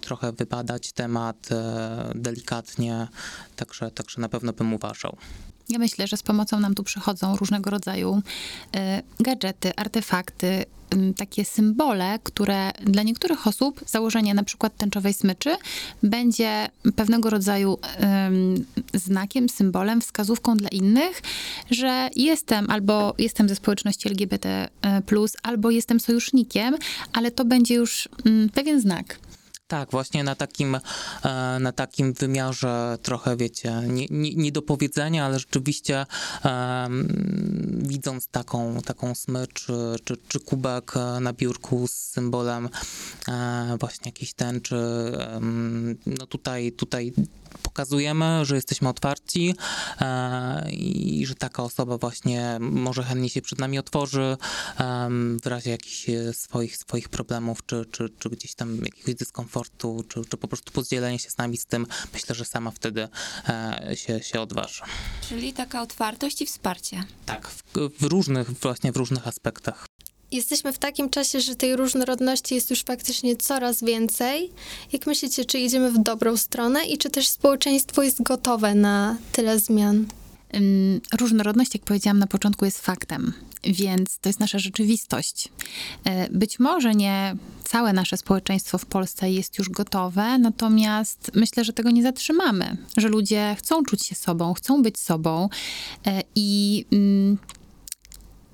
trochę 0.00 0.32
wybadać 0.32 0.92
temat 0.92 1.48
e, 1.52 2.12
delikatnie, 2.14 3.08
także, 3.56 3.90
także 3.90 4.20
na 4.20 4.28
pewno 4.28 4.52
bym 4.52 4.74
uważał. 4.74 5.16
Ja 5.68 5.78
myślę, 5.78 6.06
że 6.06 6.16
z 6.16 6.22
pomocą 6.22 6.60
nam 6.60 6.74
tu 6.74 6.82
przychodzą 6.82 7.36
różnego 7.36 7.70
rodzaju 7.70 8.22
y, 8.76 9.22
gadżety, 9.22 9.76
artefakty, 9.76 10.46
y, 10.46 11.14
takie 11.16 11.44
symbole, 11.44 12.18
które 12.22 12.70
dla 12.82 13.02
niektórych 13.02 13.46
osób 13.46 13.80
założenie 13.86 14.34
na 14.34 14.42
przykład 14.42 14.76
tęczowej 14.76 15.14
smyczy 15.14 15.56
będzie 16.02 16.68
pewnego 16.96 17.30
rodzaju 17.30 17.78
y, 18.94 18.98
znakiem, 18.98 19.48
symbolem, 19.48 20.00
wskazówką 20.00 20.56
dla 20.56 20.68
innych, 20.68 21.22
że 21.70 22.08
jestem 22.16 22.70
albo 22.70 23.14
jestem 23.18 23.48
ze 23.48 23.56
społeczności 23.56 24.08
LGBT, 24.08 24.68
albo 25.42 25.70
jestem 25.70 26.00
sojusznikiem, 26.00 26.76
ale 27.12 27.30
to 27.30 27.44
będzie 27.44 27.74
już 27.74 28.08
mm, 28.26 28.48
pewien 28.48 28.80
znak. 28.80 29.18
Tak, 29.74 29.90
właśnie 29.90 30.24
na 30.24 30.34
takim, 30.34 30.74
e, 30.74 31.58
na 31.60 31.72
takim 31.72 32.12
wymiarze 32.12 32.98
trochę, 33.02 33.36
wiecie, 33.36 33.82
nie, 33.86 34.06
nie, 34.10 34.34
nie 34.34 34.52
do 34.52 34.62
powiedzenia, 34.62 35.24
ale 35.24 35.38
rzeczywiście 35.38 36.06
um, 36.44 37.08
widząc 37.82 38.28
taką, 38.28 38.80
taką 38.82 39.14
smycz 39.14 39.66
czy, 40.04 40.16
czy, 40.28 40.40
kubek 40.40 40.92
na 41.20 41.32
biurku 41.32 41.88
z 41.88 41.92
symbolem 41.92 42.68
e, 43.28 43.76
właśnie 43.80 44.08
jakiejś 44.08 44.34
tęczy, 44.34 44.76
um, 45.34 45.96
no 46.06 46.26
tutaj, 46.26 46.72
tutaj 46.72 47.12
pokazujemy, 47.62 48.44
że 48.44 48.54
jesteśmy 48.54 48.88
otwarci 48.88 49.54
e, 50.00 50.70
i 50.70 51.26
że 51.26 51.34
taka 51.34 51.62
osoba 51.62 51.98
właśnie 51.98 52.58
może 52.60 53.02
chętnie 53.02 53.28
się 53.28 53.42
przed 53.42 53.58
nami 53.58 53.78
otworzy 53.78 54.36
e, 54.80 55.08
w 55.42 55.46
razie 55.46 55.70
jakichś 55.70 56.06
swoich, 56.32 56.76
swoich 56.76 57.08
problemów, 57.08 57.66
czy, 57.66 57.84
czy, 57.90 58.08
czy 58.18 58.30
gdzieś 58.30 58.54
tam 58.54 58.76
jakiegoś 58.84 59.14
dyskomfortu, 59.14 60.04
czy, 60.08 60.24
czy 60.24 60.36
po 60.36 60.48
prostu 60.48 60.72
podzielenie 60.72 61.18
się 61.18 61.30
z 61.30 61.38
nami 61.38 61.56
z 61.56 61.66
tym, 61.66 61.86
myślę, 62.12 62.34
że 62.34 62.44
sama 62.44 62.70
wtedy 62.70 63.08
e, 63.48 63.96
się, 63.96 64.22
się 64.22 64.40
odważy. 64.40 64.82
Czyli 65.28 65.52
taka 65.52 65.82
otwartość 65.82 66.42
i 66.42 66.46
wsparcie. 66.46 67.04
Tak, 67.26 67.48
w, 67.48 67.62
w 68.00 68.02
różnych, 68.02 68.50
właśnie 68.50 68.92
w 68.92 68.96
różnych 68.96 69.28
aspektach. 69.28 69.86
Jesteśmy 70.34 70.72
w 70.72 70.78
takim 70.78 71.10
czasie, 71.10 71.40
że 71.40 71.56
tej 71.56 71.76
różnorodności 71.76 72.54
jest 72.54 72.70
już 72.70 72.82
faktycznie 72.82 73.36
coraz 73.36 73.84
więcej. 73.84 74.50
Jak 74.92 75.06
myślicie, 75.06 75.44
czy 75.44 75.58
idziemy 75.58 75.90
w 75.90 75.98
dobrą 75.98 76.36
stronę 76.36 76.84
i 76.84 76.98
czy 76.98 77.10
też 77.10 77.28
społeczeństwo 77.28 78.02
jest 78.02 78.22
gotowe 78.22 78.74
na 78.74 79.16
tyle 79.32 79.58
zmian? 79.58 80.06
Różnorodność, 81.20 81.74
jak 81.74 81.82
powiedziałam 81.82 82.18
na 82.18 82.26
początku, 82.26 82.64
jest 82.64 82.80
faktem, 82.80 83.32
więc 83.64 84.18
to 84.18 84.28
jest 84.28 84.40
nasza 84.40 84.58
rzeczywistość. 84.58 85.48
E, 86.04 86.28
być 86.30 86.58
może 86.58 86.94
nie 86.94 87.36
całe 87.64 87.92
nasze 87.92 88.16
społeczeństwo 88.16 88.78
w 88.78 88.86
Polsce 88.86 89.30
jest 89.30 89.58
już 89.58 89.68
gotowe, 89.68 90.38
natomiast 90.38 91.30
myślę, 91.34 91.64
że 91.64 91.72
tego 91.72 91.90
nie 91.90 92.02
zatrzymamy, 92.02 92.76
że 92.96 93.08
ludzie 93.08 93.56
chcą 93.58 93.84
czuć 93.84 94.06
się 94.06 94.14
sobą, 94.14 94.54
chcą 94.54 94.82
być 94.82 94.98
sobą 94.98 95.48
e, 96.06 96.22
i 96.34 96.84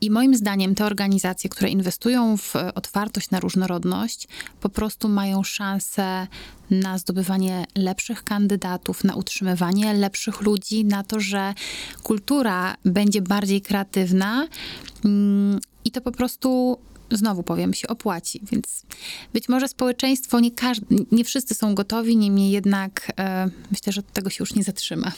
i 0.00 0.10
moim 0.10 0.34
zdaniem 0.34 0.74
te 0.74 0.84
organizacje, 0.84 1.50
które 1.50 1.70
inwestują 1.70 2.36
w 2.36 2.54
otwartość 2.74 3.30
na 3.30 3.40
różnorodność, 3.40 4.28
po 4.60 4.68
prostu 4.68 5.08
mają 5.08 5.42
szansę 5.42 6.26
na 6.70 6.98
zdobywanie 6.98 7.66
lepszych 7.76 8.24
kandydatów, 8.24 9.04
na 9.04 9.14
utrzymywanie 9.14 9.94
lepszych 9.94 10.40
ludzi, 10.40 10.84
na 10.84 11.04
to, 11.04 11.20
że 11.20 11.54
kultura 12.02 12.76
będzie 12.84 13.22
bardziej 13.22 13.60
kreatywna 13.60 14.48
mm, 15.04 15.60
i 15.84 15.90
to 15.90 16.00
po 16.00 16.12
prostu 16.12 16.78
znowu 17.10 17.42
powiem, 17.42 17.74
się 17.74 17.88
opłaci. 17.88 18.40
Więc 18.52 18.82
być 19.32 19.48
może 19.48 19.68
społeczeństwo, 19.68 20.40
nie, 20.40 20.50
każdy, 20.50 20.86
nie 21.12 21.24
wszyscy 21.24 21.54
są 21.54 21.74
gotowi, 21.74 22.16
niemniej 22.16 22.50
jednak 22.50 23.12
e, 23.18 23.50
myślę, 23.70 23.92
że 23.92 24.02
tego 24.02 24.30
się 24.30 24.42
już 24.42 24.54
nie 24.54 24.62
zatrzyma. 24.62 25.12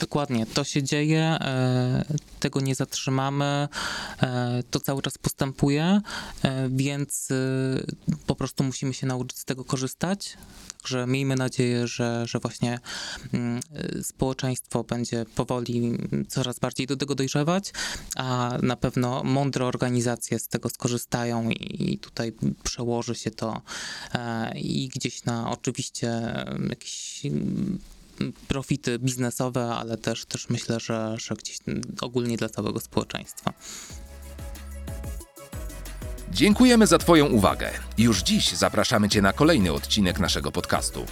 Dokładnie, 0.00 0.46
to 0.46 0.64
się 0.64 0.82
dzieje, 0.82 1.20
e, 1.20 2.04
tego 2.40 2.60
nie 2.60 2.74
zatrzymamy, 2.74 3.68
e, 4.22 4.62
to 4.70 4.80
cały 4.80 5.02
czas 5.02 5.18
postępuje, 5.18 6.00
e, 6.42 6.68
więc 6.68 7.28
po 8.26 8.34
prostu 8.34 8.64
musimy 8.64 8.94
się 8.94 9.06
nauczyć 9.06 9.38
z 9.38 9.44
tego 9.44 9.64
korzystać. 9.64 10.36
Także 10.82 11.06
miejmy 11.06 11.36
nadzieję, 11.36 11.86
że, 11.86 12.26
że 12.26 12.38
właśnie 12.38 12.78
mm, 13.32 13.60
społeczeństwo 14.02 14.84
będzie 14.84 15.24
powoli 15.34 15.98
coraz 16.28 16.58
bardziej 16.58 16.86
do 16.86 16.96
tego 16.96 17.14
dojrzewać, 17.14 17.72
a 18.16 18.58
na 18.62 18.76
pewno 18.76 19.24
mądre 19.24 19.66
organizacje 19.66 20.38
z 20.38 20.48
tego 20.48 20.68
skorzystają 20.68 21.50
i 21.50 21.98
tutaj 21.98 22.32
przełoży 22.62 23.14
się 23.14 23.30
to 23.30 23.62
i 24.54 24.88
gdzieś 24.94 25.24
na 25.24 25.50
oczywiście 25.50 26.34
jakiś 26.68 27.22
profity 28.48 28.98
biznesowe, 28.98 29.74
ale 29.74 29.96
też, 29.96 30.24
też 30.24 30.48
myślę, 30.48 30.80
że, 30.80 31.14
że 31.18 31.34
gdzieś 31.34 31.58
ogólnie 32.00 32.36
dla 32.36 32.48
całego 32.48 32.80
społeczeństwa. 32.80 33.52
Dziękujemy 36.32 36.86
za 36.86 36.98
Twoją 36.98 37.26
uwagę. 37.26 37.70
Już 37.98 38.22
dziś 38.22 38.52
zapraszamy 38.52 39.08
Cię 39.08 39.22
na 39.22 39.32
kolejny 39.32 39.72
odcinek 39.72 40.20
naszego 40.20 40.52
podcastu. 40.52 41.06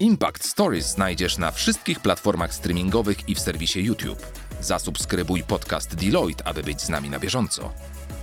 Impact 0.00 0.44
Stories 0.44 0.86
znajdziesz 0.86 1.38
na 1.38 1.50
wszystkich 1.50 2.00
platformach 2.00 2.54
streamingowych 2.54 3.28
i 3.28 3.34
w 3.34 3.40
serwisie 3.40 3.84
YouTube. 3.84 4.26
Zasubskrybuj 4.60 5.42
podcast 5.42 5.94
Deloitte, 5.94 6.46
aby 6.46 6.62
być 6.62 6.80
z 6.80 6.88
nami 6.88 7.10
na 7.10 7.18
bieżąco. 7.18 7.72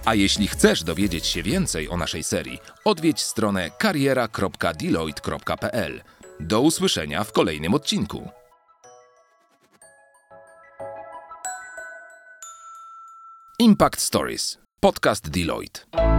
A 0.05 0.15
jeśli 0.15 0.47
chcesz 0.47 0.83
dowiedzieć 0.83 1.25
się 1.25 1.43
więcej 1.43 1.89
o 1.89 1.97
naszej 1.97 2.23
serii, 2.23 2.59
odwiedź 2.85 3.21
stronę 3.21 3.71
kariera.deloitte.pl. 3.77 6.01
Do 6.47 6.61
usłyszenia 6.61 7.23
w 7.23 7.31
kolejnym 7.31 7.73
odcinku. 7.73 8.29
Impact 13.59 14.01
Stories. 14.01 14.57
Podcast 14.79 15.29
Deloitte. 15.29 16.10